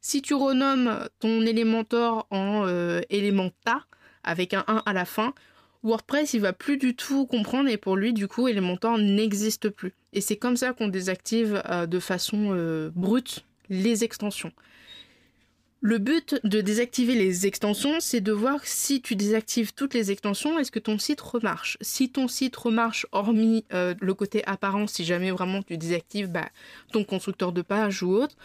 Si 0.00 0.22
tu 0.22 0.34
renommes 0.34 1.08
ton 1.18 1.42
Elementor 1.42 2.28
en 2.30 2.66
euh, 2.66 3.00
Elementa, 3.10 3.86
avec 4.22 4.54
un 4.54 4.64
1 4.68 4.84
à 4.86 4.92
la 4.92 5.04
fin, 5.04 5.34
WordPress 5.82 6.34
il 6.34 6.42
va 6.42 6.52
plus 6.52 6.76
du 6.76 6.94
tout 6.94 7.26
comprendre 7.26 7.68
et 7.70 7.78
pour 7.78 7.96
lui 7.96 8.12
du 8.12 8.28
coup 8.28 8.48
Elementor 8.48 8.98
n'existe 8.98 9.70
plus. 9.70 9.94
Et 10.12 10.20
c'est 10.20 10.36
comme 10.36 10.58
ça 10.58 10.74
qu'on 10.74 10.88
désactive 10.88 11.62
de 11.88 11.98
façon 11.98 12.90
brute 12.94 13.46
les 13.70 14.04
extensions. 14.04 14.52
Le 15.82 15.96
but 15.96 16.38
de 16.44 16.60
désactiver 16.60 17.14
les 17.14 17.46
extensions, 17.46 18.00
c'est 18.00 18.20
de 18.20 18.32
voir 18.32 18.60
si 18.64 19.00
tu 19.00 19.16
désactives 19.16 19.72
toutes 19.72 19.94
les 19.94 20.10
extensions, 20.10 20.58
est-ce 20.58 20.70
que 20.70 20.78
ton 20.78 20.98
site 20.98 21.22
remarche? 21.22 21.78
Si 21.80 22.10
ton 22.10 22.28
site 22.28 22.54
remarche, 22.54 23.06
hormis 23.12 23.64
euh, 23.72 23.94
le 23.98 24.12
côté 24.12 24.44
apparent, 24.46 24.86
si 24.86 25.06
jamais 25.06 25.30
vraiment 25.30 25.62
tu 25.62 25.78
désactives 25.78 26.28
bah, 26.28 26.50
ton 26.92 27.02
constructeur 27.02 27.52
de 27.52 27.62
page 27.62 28.02
ou 28.02 28.12
autre, 28.12 28.36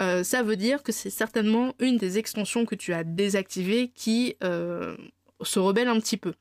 euh, 0.00 0.24
ça 0.24 0.42
veut 0.42 0.56
dire 0.56 0.82
que 0.82 0.90
c'est 0.90 1.10
certainement 1.10 1.76
une 1.78 1.98
des 1.98 2.18
extensions 2.18 2.66
que 2.66 2.74
tu 2.74 2.92
as 2.92 3.04
désactivées 3.04 3.92
qui 3.94 4.34
euh, 4.42 4.96
se 5.40 5.60
rebelle 5.60 5.88
un 5.88 6.00
petit 6.00 6.16
peu. 6.16 6.34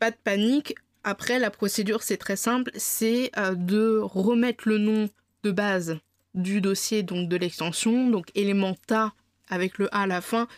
Pas 0.00 0.10
de 0.10 0.16
panique. 0.24 0.74
Après, 1.04 1.38
la 1.38 1.50
procédure, 1.50 2.02
c'est 2.02 2.16
très 2.16 2.36
simple, 2.36 2.72
c'est 2.74 3.30
de 3.36 3.98
remettre 4.02 4.68
le 4.68 4.78
nom 4.78 5.08
de 5.44 5.50
base 5.52 5.98
du 6.34 6.60
dossier 6.60 7.02
donc 7.02 7.28
de 7.28 7.36
l'extension, 7.36 8.08
donc 8.10 8.26
Elementa 8.34 9.12
avec 9.48 9.78
le 9.78 9.94
A 9.94 10.02
à 10.02 10.06
la 10.06 10.20
fin, 10.20 10.48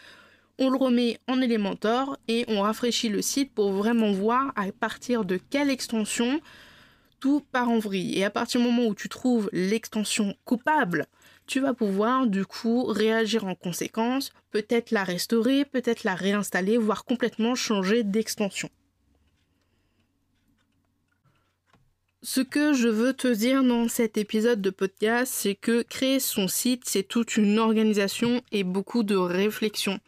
on 0.58 0.70
le 0.70 0.78
remet 0.78 1.18
en 1.28 1.40
Elementor 1.40 2.16
et 2.28 2.44
on 2.48 2.62
rafraîchit 2.62 3.08
le 3.08 3.20
site 3.20 3.52
pour 3.52 3.72
vraiment 3.72 4.12
voir 4.12 4.52
à 4.56 4.64
partir 4.72 5.24
de 5.24 5.38
quelle 5.50 5.70
extension 5.70 6.40
tout 7.20 7.42
part 7.52 7.68
en 7.68 7.78
vrille. 7.78 8.18
Et 8.18 8.24
à 8.24 8.30
partir 8.30 8.60
du 8.60 8.66
moment 8.66 8.86
où 8.86 8.94
tu 8.94 9.08
trouves 9.08 9.50
l'extension 9.52 10.34
coupable, 10.44 11.06
tu 11.46 11.60
vas 11.60 11.74
pouvoir 11.74 12.26
du 12.26 12.44
coup 12.44 12.84
réagir 12.84 13.44
en 13.44 13.54
conséquence, 13.54 14.32
peut-être 14.50 14.90
la 14.90 15.04
restaurer, 15.04 15.64
peut-être 15.64 16.04
la 16.04 16.14
réinstaller, 16.14 16.78
voire 16.78 17.04
complètement 17.04 17.54
changer 17.54 18.02
d'extension. 18.02 18.70
Ce 22.22 22.40
que 22.40 22.72
je 22.72 22.88
veux 22.88 23.12
te 23.12 23.28
dire 23.28 23.62
dans 23.62 23.88
cet 23.88 24.16
épisode 24.16 24.60
de 24.60 24.70
podcast, 24.70 25.32
c'est 25.34 25.54
que 25.54 25.82
créer 25.82 26.18
son 26.18 26.48
site, 26.48 26.82
c'est 26.86 27.02
toute 27.02 27.36
une 27.36 27.58
organisation 27.58 28.42
et 28.52 28.64
beaucoup 28.64 29.02
de 29.02 29.16
réflexion. 29.16 30.00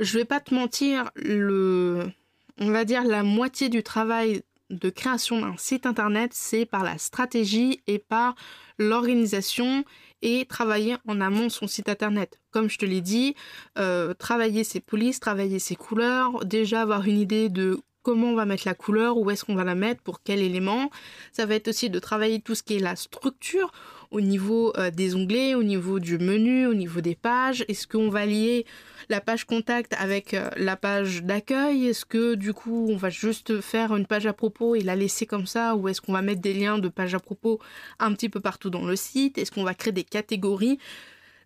Je 0.00 0.18
vais 0.18 0.24
pas 0.24 0.40
te 0.40 0.52
mentir, 0.52 1.10
le, 1.14 2.10
on 2.58 2.70
va 2.70 2.84
dire 2.84 3.04
la 3.04 3.22
moitié 3.22 3.68
du 3.68 3.82
travail 3.82 4.42
de 4.70 4.90
création 4.90 5.40
d'un 5.40 5.56
site 5.56 5.86
internet, 5.86 6.32
c'est 6.34 6.66
par 6.66 6.82
la 6.82 6.98
stratégie 6.98 7.80
et 7.86 7.98
par 8.00 8.34
l'organisation 8.78 9.84
et 10.22 10.44
travailler 10.46 10.96
en 11.06 11.20
amont 11.20 11.48
son 11.48 11.68
site 11.68 11.88
internet. 11.88 12.40
Comme 12.50 12.68
je 12.68 12.78
te 12.78 12.84
l'ai 12.84 13.00
dit, 13.00 13.36
euh, 13.78 14.12
travailler 14.14 14.64
ses 14.64 14.80
polices, 14.80 15.20
travailler 15.20 15.60
ses 15.60 15.76
couleurs, 15.76 16.44
déjà 16.44 16.82
avoir 16.82 17.04
une 17.06 17.18
idée 17.18 17.48
de 17.48 17.80
comment 18.06 18.28
on 18.28 18.36
va 18.36 18.46
mettre 18.46 18.62
la 18.66 18.74
couleur, 18.74 19.18
où 19.18 19.32
est-ce 19.32 19.44
qu'on 19.44 19.56
va 19.56 19.64
la 19.64 19.74
mettre, 19.74 20.00
pour 20.00 20.22
quel 20.22 20.38
élément. 20.38 20.90
Ça 21.32 21.44
va 21.44 21.56
être 21.56 21.66
aussi 21.66 21.90
de 21.90 21.98
travailler 21.98 22.40
tout 22.40 22.54
ce 22.54 22.62
qui 22.62 22.76
est 22.76 22.78
la 22.78 22.94
structure 22.94 23.72
au 24.12 24.20
niveau 24.20 24.72
euh, 24.76 24.92
des 24.92 25.16
onglets, 25.16 25.56
au 25.56 25.64
niveau 25.64 25.98
du 25.98 26.16
menu, 26.16 26.68
au 26.68 26.74
niveau 26.74 27.00
des 27.00 27.16
pages. 27.16 27.64
Est-ce 27.66 27.88
qu'on 27.88 28.08
va 28.08 28.24
lier 28.24 28.64
la 29.08 29.20
page 29.20 29.44
contact 29.44 29.92
avec 29.98 30.34
euh, 30.34 30.50
la 30.56 30.76
page 30.76 31.24
d'accueil? 31.24 31.88
Est-ce 31.88 32.04
que 32.04 32.36
du 32.36 32.52
coup 32.52 32.86
on 32.88 32.96
va 32.96 33.10
juste 33.10 33.60
faire 33.60 33.92
une 33.96 34.06
page 34.06 34.26
à 34.26 34.32
propos 34.32 34.76
et 34.76 34.82
la 34.82 34.94
laisser 34.94 35.26
comme 35.26 35.48
ça? 35.48 35.74
Ou 35.74 35.88
est-ce 35.88 36.00
qu'on 36.00 36.12
va 36.12 36.22
mettre 36.22 36.40
des 36.40 36.54
liens 36.54 36.78
de 36.78 36.88
page 36.88 37.16
à 37.16 37.18
propos 37.18 37.58
un 37.98 38.12
petit 38.12 38.28
peu 38.28 38.38
partout 38.38 38.70
dans 38.70 38.86
le 38.86 38.94
site? 38.94 39.36
Est-ce 39.36 39.50
qu'on 39.50 39.64
va 39.64 39.74
créer 39.74 39.92
des 39.92 40.04
catégories? 40.04 40.78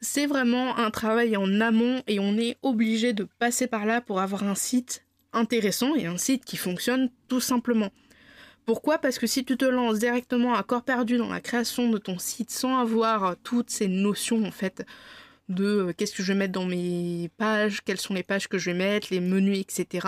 C'est 0.03 0.27
vraiment 0.27 0.77
un 0.77 0.91
travail 0.91 1.39
en 1.39 1.59
amont 1.63 2.03
et 2.07 2.21
on 2.21 2.37
est 2.37 2.59
obligé 2.61 3.15
de 3.15 3.27
passer 3.39 3.67
par 3.67 3.87
là 3.87 4.03
pour 4.03 4.21
avoir 4.21 4.45
un 4.45 4.55
site 4.55 5.07
intéressant 5.33 5.95
et 5.95 6.07
un 6.07 6.19
site 6.19 6.45
qui 6.45 6.57
fonctionne 6.57 7.11
tout 7.29 7.41
simplement. 7.41 7.91
Pourquoi? 8.67 8.99
Parce 8.99 9.19
que 9.19 9.27
si 9.27 9.45
tu 9.45 9.57
te 9.57 9.65
lances 9.65 9.99
directement 9.99 10.55
à 10.55 10.63
corps 10.63 10.85
perdu 10.85 11.17
dans 11.17 11.29
la 11.29 11.41
création 11.41 11.91
de 11.91 11.99
ton 11.99 12.19
site 12.19 12.51
sans 12.51 12.79
avoir 12.79 13.37
toutes 13.43 13.71
ces 13.71 13.89
notions 13.89 14.45
en 14.45 14.51
fait 14.51 14.85
de 15.51 15.65
euh, 15.65 15.93
qu'est-ce 15.93 16.15
que 16.15 16.23
je 16.23 16.33
vais 16.33 16.39
mettre 16.39 16.53
dans 16.53 16.67
mes 16.67 17.31
pages, 17.37 17.81
quelles 17.85 18.01
sont 18.01 18.15
les 18.15 18.23
pages 18.23 18.49
que 18.49 18.59
je 18.59 18.71
vais 18.71 18.77
mettre, 18.77 19.09
les 19.11 19.21
menus, 19.21 19.59
etc. 19.59 20.07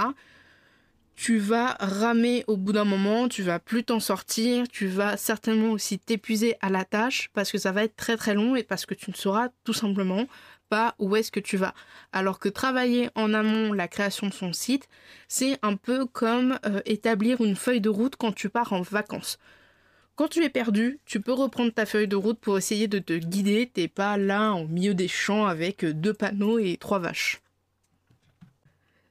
Tu 1.15 1.39
vas 1.39 1.77
ramer 1.79 2.45
au 2.47 2.57
bout 2.57 2.73
d'un 2.73 2.85
moment, 2.85 3.29
tu 3.29 3.43
vas 3.43 3.59
plus 3.59 3.85
t'en 3.85 4.01
sortir, 4.01 4.67
tu 4.69 4.87
vas 4.87 5.17
certainement 5.17 5.73
aussi 5.73 5.99
t'épuiser 5.99 6.57
à 6.61 6.71
la 6.71 6.85
tâche 6.85 7.29
parce 7.35 7.53
que 7.53 7.59
ça 7.59 7.73
va 7.73 7.85
être 7.85 7.97
très 7.97 8.17
très 8.17 8.35
long 8.35 8.57
et 8.57 8.63
parce 8.63 8.87
que 8.87 8.95
tu 8.95 9.11
ne 9.11 9.17
sauras 9.17 9.49
tout 9.65 9.75
simplement 9.75 10.27
où 10.99 11.17
est-ce 11.17 11.31
que 11.31 11.41
tu 11.41 11.57
vas. 11.57 11.75
Alors 12.13 12.39
que 12.39 12.49
travailler 12.49 13.11
en 13.15 13.35
amont 13.35 13.73
la 13.73 13.89
création 13.89 14.29
de 14.29 14.33
son 14.33 14.53
site, 14.53 14.89
c'est 15.29 15.59
un 15.63 15.77
peu 15.77 16.07
comme 16.07 16.59
euh, 16.67 16.81
établir 16.85 17.41
une 17.41 17.57
feuille 17.57 17.81
de 17.81 17.89
route 17.89 18.17
quand 18.17 18.33
tu 18.33 18.49
pars 18.49 18.73
en 18.73 18.83
vacances. 18.83 19.39
Quand 20.15 20.29
tu 20.29 20.45
es 20.45 20.51
perdu, 20.51 21.01
tu 21.07 21.21
peux 21.21 21.33
reprendre 21.33 21.73
ta 21.73 21.87
feuille 21.87 22.09
de 22.09 22.17
route 22.17 22.39
pour 22.39 22.59
essayer 22.59 22.87
de 22.87 22.99
te 22.99 23.15
guider, 23.15 23.71
t'es 23.73 23.89
pas 23.89 24.17
là 24.19 24.53
au 24.53 24.67
milieu 24.67 24.95
des 24.95 25.09
champs 25.09 25.47
avec 25.47 25.85
deux 25.85 26.13
panneaux 26.13 26.59
et 26.59 26.77
trois 26.77 26.99
vaches. 26.99 27.41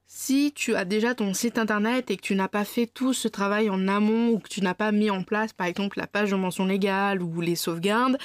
Si 0.06 0.52
tu 0.54 0.76
as 0.76 0.86
déjà 0.86 1.16
ton 1.16 1.34
site 1.34 1.58
internet 1.58 2.12
et 2.12 2.18
que 2.18 2.22
tu 2.22 2.36
n'as 2.36 2.50
pas 2.50 2.66
fait 2.66 2.86
tout 2.86 3.14
ce 3.14 3.28
travail 3.28 3.70
en 3.70 3.88
amont 3.88 4.30
ou 4.30 4.40
que 4.40 4.50
tu 4.50 4.62
n'as 4.62 4.74
pas 4.74 4.92
mis 4.92 5.10
en 5.10 5.24
place 5.24 5.54
par 5.54 5.68
exemple 5.68 5.98
la 5.98 6.06
page 6.06 6.32
de 6.32 6.36
mention 6.36 6.66
légale 6.66 7.24
ou 7.24 7.42
les 7.42 7.56
sauvegardes, 7.56 8.18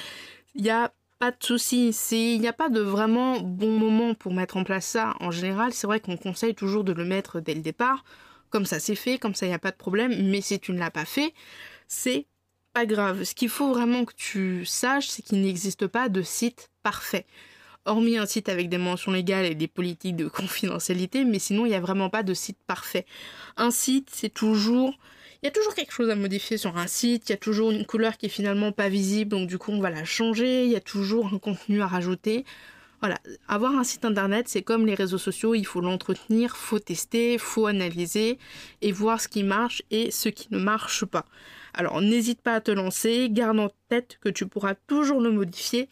il 0.55 0.65
y 0.65 0.71
a 0.71 0.93
pas 1.19 1.31
de 1.31 1.37
souci, 1.41 1.93
il 2.11 2.41
n'y 2.41 2.49
a 2.49 2.53
pas 2.53 2.69
de 2.69 2.81
vraiment 2.81 3.41
bon 3.41 3.79
moment 3.79 4.15
pour 4.15 4.35
mettre 4.35 4.57
en 4.57 4.65
place 4.65 4.87
ça. 4.87 5.15
En 5.21 5.31
général, 5.31 5.73
c'est 5.73 5.87
vrai 5.87 6.01
qu'on 6.01 6.17
conseille 6.17 6.55
toujours 6.55 6.85
de 6.85 6.93
le 6.93 7.05
mettre 7.05 7.41
dès 7.41 7.55
le 7.55 7.63
départ. 7.63 8.05
Comme 8.51 8.67
ça 8.67 8.79
c'est 8.79 8.95
fait, 8.95 9.19
comme 9.19 9.35
ça 9.35 9.47
il 9.47 9.51
n'y 9.51 9.55
a 9.55 9.59
pas 9.59 9.71
de 9.71 9.77
problème. 9.77 10.31
Mais 10.31 10.41
si 10.41 10.61
tu 10.61 10.73
ne 10.73 10.79
l'as 10.79 10.91
pas 10.91 11.05
fait, 11.05 11.33
c'est 11.89 12.27
pas 12.73 12.87
grave. 12.87 13.25
Ce 13.25 13.35
qu'il 13.35 13.49
faut 13.49 13.73
vraiment 13.73 14.05
que 14.05 14.15
tu 14.15 14.65
saches, 14.67 15.09
c'est 15.09 15.23
qu'il 15.23 15.41
n'existe 15.41 15.87
pas 15.87 16.09
de 16.09 16.23
site 16.23 16.71
parfait. 16.83 17.27
Hormis 17.87 18.19
un 18.19 18.27
site 18.27 18.49
avec 18.49 18.69
des 18.69 18.79
mentions 18.79 19.13
légales 19.13 19.47
et 19.47 19.55
des 19.55 19.69
politiques 19.69 20.17
de 20.17 20.29
confidentialité, 20.29 21.25
mais 21.25 21.39
sinon 21.39 21.67
il 21.67 21.71
n'y 21.71 21.75
a 21.75 21.81
vraiment 21.81 22.11
pas 22.11 22.23
de 22.23 22.35
site 22.35 22.59
parfait. 22.67 23.07
Un 23.57 23.71
site, 23.71 24.11
c'est 24.13 24.33
toujours 24.33 24.99
il 25.43 25.47
y 25.47 25.49
a 25.49 25.51
toujours 25.51 25.75
quelque 25.75 25.93
chose 25.93 26.11
à 26.11 26.17
modifier 26.17 26.57
sur 26.57 26.77
un 26.77 26.87
site, 26.87 27.29
il 27.29 27.33
y 27.33 27.35
a 27.35 27.39
toujours 27.39 27.71
une 27.71 27.85
couleur 27.85 28.17
qui 28.17 28.27
est 28.27 28.31
finalement 28.31 28.73
pas 28.73 28.89
visible, 28.89 29.31
donc 29.31 29.49
du 29.49 29.59
coup 29.59 29.73
on 29.73 29.81
va 29.81 29.91
la 29.91 30.05
changer, 30.05 30.65
il 30.65 30.71
y 30.71 30.77
a 30.77 30.81
toujours 30.81 31.33
un 31.33 31.39
contenu 31.39 31.83
à 31.83 31.87
rajouter. 31.87 32.45
Voilà, 33.01 33.19
avoir 33.47 33.77
un 33.77 33.85
site 33.85 34.07
internet, 34.07 34.49
c'est 34.49 34.63
comme 34.63 34.87
les 34.87 34.95
réseaux 34.95 35.19
sociaux, 35.19 35.55
il 35.55 35.67
faut 35.67 35.83
l'entretenir, 35.83 36.57
faut 36.57 36.79
tester, 36.79 37.37
faut 37.37 37.67
analyser 37.67 38.39
et 38.81 38.91
voir 38.91 39.21
ce 39.21 39.29
qui 39.29 39.43
marche 39.43 39.83
et 39.91 40.11
ce 40.11 40.31
qui 40.31 40.49
ne 40.51 40.59
marche 40.59 41.05
pas. 41.05 41.27
Alors 41.75 42.01
n'hésite 42.01 42.41
pas 42.41 42.55
à 42.55 42.61
te 42.63 42.71
lancer, 42.71 43.29
garde 43.31 43.61
en 43.61 43.69
tête 43.91 44.19
que 44.23 44.31
tu 44.31 44.47
pourras 44.47 44.75
toujours 44.75 45.21
le 45.21 45.31
modifier 45.31 45.91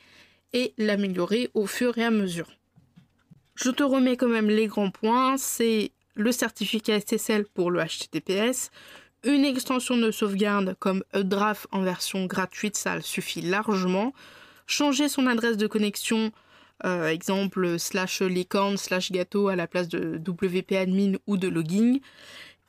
et 0.54 0.72
l'améliorer 0.78 1.50
au 1.52 1.66
fur 1.66 1.98
et 1.98 2.04
à 2.04 2.11
mesure. 2.11 2.48
Je 3.54 3.70
te 3.70 3.83
remets 3.83 4.16
quand 4.16 4.28
même 4.28 4.48
les 4.48 4.66
grands 4.66 4.90
points, 4.90 5.37
c'est 5.37 5.92
le 6.14 6.33
certificat 6.33 6.98
SSL 7.00 7.44
pour 7.44 7.70
le 7.70 7.80
HTTPS, 7.85 8.70
une 9.24 9.44
extension 9.44 9.96
de 9.96 10.10
sauvegarde 10.10 10.76
comme 10.78 11.02
Updraft 11.14 11.66
en 11.72 11.82
version 11.82 12.26
gratuite, 12.26 12.76
ça 12.76 13.00
suffit 13.00 13.40
largement. 13.40 14.12
Changer 14.66 15.08
son 15.08 15.26
adresse 15.26 15.56
de 15.56 15.66
connexion, 15.66 16.32
euh, 16.84 17.08
exemple 17.08 17.78
slash 17.78 18.22
licorne 18.22 18.76
slash 18.76 19.12
gâteau 19.12 19.48
à 19.48 19.56
la 19.56 19.66
place 19.66 19.88
de 19.88 20.18
WP 20.18 20.72
admin 20.72 21.12
ou 21.26 21.37
de 21.37 21.48
login. 21.48 21.98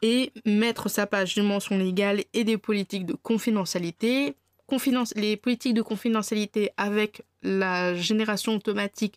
Et 0.01 0.31
mettre 0.45 0.89
sa 0.89 1.07
page 1.07 1.35
de 1.35 1.41
mention 1.41 1.77
légale 1.77 2.23
et 2.33 2.43
des 2.43 2.57
politiques 2.57 3.05
de 3.05 3.13
confidentialité. 3.13 4.35
les 5.15 5.37
politiques 5.37 5.73
de 5.73 5.81
confidentialité 5.81 6.71
avec 6.77 7.21
la 7.43 7.95
génération 7.95 8.55
automatique 8.55 9.15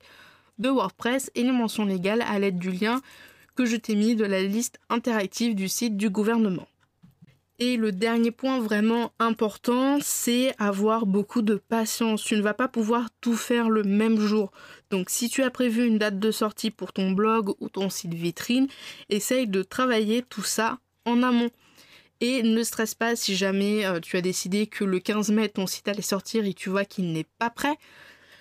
de 0.59 0.68
WordPress 0.68 1.31
et 1.35 1.42
les 1.42 1.53
mentions 1.53 1.85
légales 1.85 2.22
à 2.22 2.38
l'aide 2.38 2.59
du 2.59 2.70
lien 2.70 3.01
que 3.55 3.64
je 3.64 3.77
t'ai 3.77 3.96
mis 3.96 4.14
de 4.14 4.24
la 4.24 4.42
liste 4.42 4.79
interactive 4.88 5.55
du 5.55 5.68
site 5.68 5.96
du 5.96 6.11
gouvernement. 6.11 6.68
Et 7.61 7.77
le 7.77 7.90
dernier 7.90 8.31
point 8.31 8.61
vraiment 8.61 9.12
important, 9.18 9.99
c'est 10.01 10.55
avoir 10.59 11.07
beaucoup 11.07 11.42
de 11.42 11.57
patience. 11.57 12.23
Tu 12.23 12.37
ne 12.37 12.42
vas 12.42 12.55
pas 12.55 12.68
pouvoir 12.68 13.09
tout 13.21 13.35
faire 13.35 13.68
le 13.68 13.83
même 13.83 14.21
jour. 14.21 14.53
Donc 14.90 15.11
si 15.11 15.29
tu 15.29 15.42
as 15.42 15.51
prévu 15.51 15.85
une 15.85 15.99
date 15.99 16.21
de 16.21 16.31
sortie 16.31 16.71
pour 16.71 16.92
ton 16.92 17.11
blog 17.11 17.55
ou 17.59 17.68
ton 17.68 17.90
site 17.90 18.14
vitrine, 18.14 18.68
essaye 19.09 19.49
de 19.49 19.64
travailler 19.64 20.23
tout 20.23 20.44
ça 20.44 20.79
en 21.05 21.25
amont. 21.25 21.51
Et 22.21 22.44
ne 22.44 22.62
stresse 22.62 22.94
pas 22.94 23.16
si 23.16 23.35
jamais 23.35 23.85
euh, 23.85 23.99
tu 23.99 24.16
as 24.16 24.21
décidé 24.21 24.68
que 24.68 24.85
le 24.85 25.01
15 25.01 25.31
mai 25.31 25.49
ton 25.49 25.66
site 25.66 25.88
allait 25.88 26.03
sortir 26.03 26.44
et 26.44 26.55
tu 26.55 26.68
vois 26.71 26.85
qu'il 26.85 27.12
n'est 27.12 27.27
pas 27.38 27.51
prêt. 27.51 27.77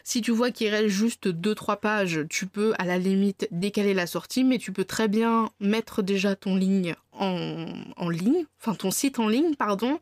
Si 0.09 0.21
tu 0.21 0.31
vois 0.31 0.51
qu'il 0.51 0.69
reste 0.69 0.87
juste 0.87 1.27
2-3 1.27 1.81
pages, 1.81 2.21
tu 2.29 2.47
peux 2.47 2.73
à 2.79 2.85
la 2.85 2.97
limite 2.97 3.45
décaler 3.51 3.93
la 3.93 4.07
sortie, 4.07 4.45
mais 4.45 4.57
tu 4.57 4.71
peux 4.71 4.85
très 4.85 5.09
bien 5.09 5.49
mettre 5.59 6.01
déjà 6.01 6.37
ton 6.37 6.55
ligne 6.55 6.95
en, 7.11 8.09
ligne, 8.09 8.45
enfin 8.57 8.73
ton 8.73 8.89
site 8.89 9.19
en 9.19 9.27
ligne, 9.27 9.55
pardon, 9.55 9.99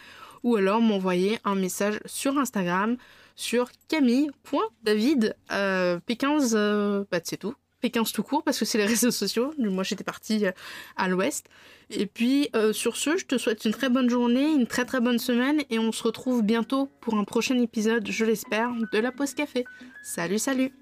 ou 0.47 0.55
alors 0.55 0.81
m'envoyer 0.81 1.41
un 1.45 1.57
message 1.57 1.99
sur 2.07 2.39
Instagram 2.39 2.97
sur 3.35 3.69
camille.david 3.89 5.35
euh, 5.51 5.99
P15, 6.09 6.53
euh, 6.55 7.05
bah, 7.11 7.19
c'est 7.23 7.37
tout. 7.37 7.55
P15 7.83 8.13
tout 8.13 8.23
court 8.23 8.45
parce 8.45 8.57
que 8.61 8.65
c'est 8.65 8.79
les 8.79 8.87
réseaux 8.95 9.11
sociaux. 9.11 9.53
Moi 9.59 9.83
j'étais 9.83 10.05
partie 10.05 10.47
euh, 10.47 10.53
à 10.97 11.09
l'ouest. 11.09 11.47
Et 11.91 12.07
puis 12.07 12.49
sur 12.73 12.97
ce, 12.97 13.17
je 13.17 13.27
te 13.27 13.39
souhaite 13.39 13.65
une 13.65 13.73
très 13.73 13.89
bonne 13.89 14.09
journée, 14.09 14.53
une 14.53 14.67
très 14.67 14.85
très 14.85 15.01
bonne 15.01 15.19
semaine 15.19 15.63
et 15.69 15.79
on 15.81 15.93
se 15.93 16.03
retrouve 16.03 16.43
bientôt 16.43 16.89
pour 17.01 17.17
un 17.17 17.25
prochain 17.25 17.59
épisode, 17.59 18.09
je 18.09 18.25
l'espère, 18.25 18.71
de 18.93 18.99
la 18.99 19.13
pause 19.13 19.35
café. 19.35 19.65
Salut 20.03 20.39
salut 20.39 20.73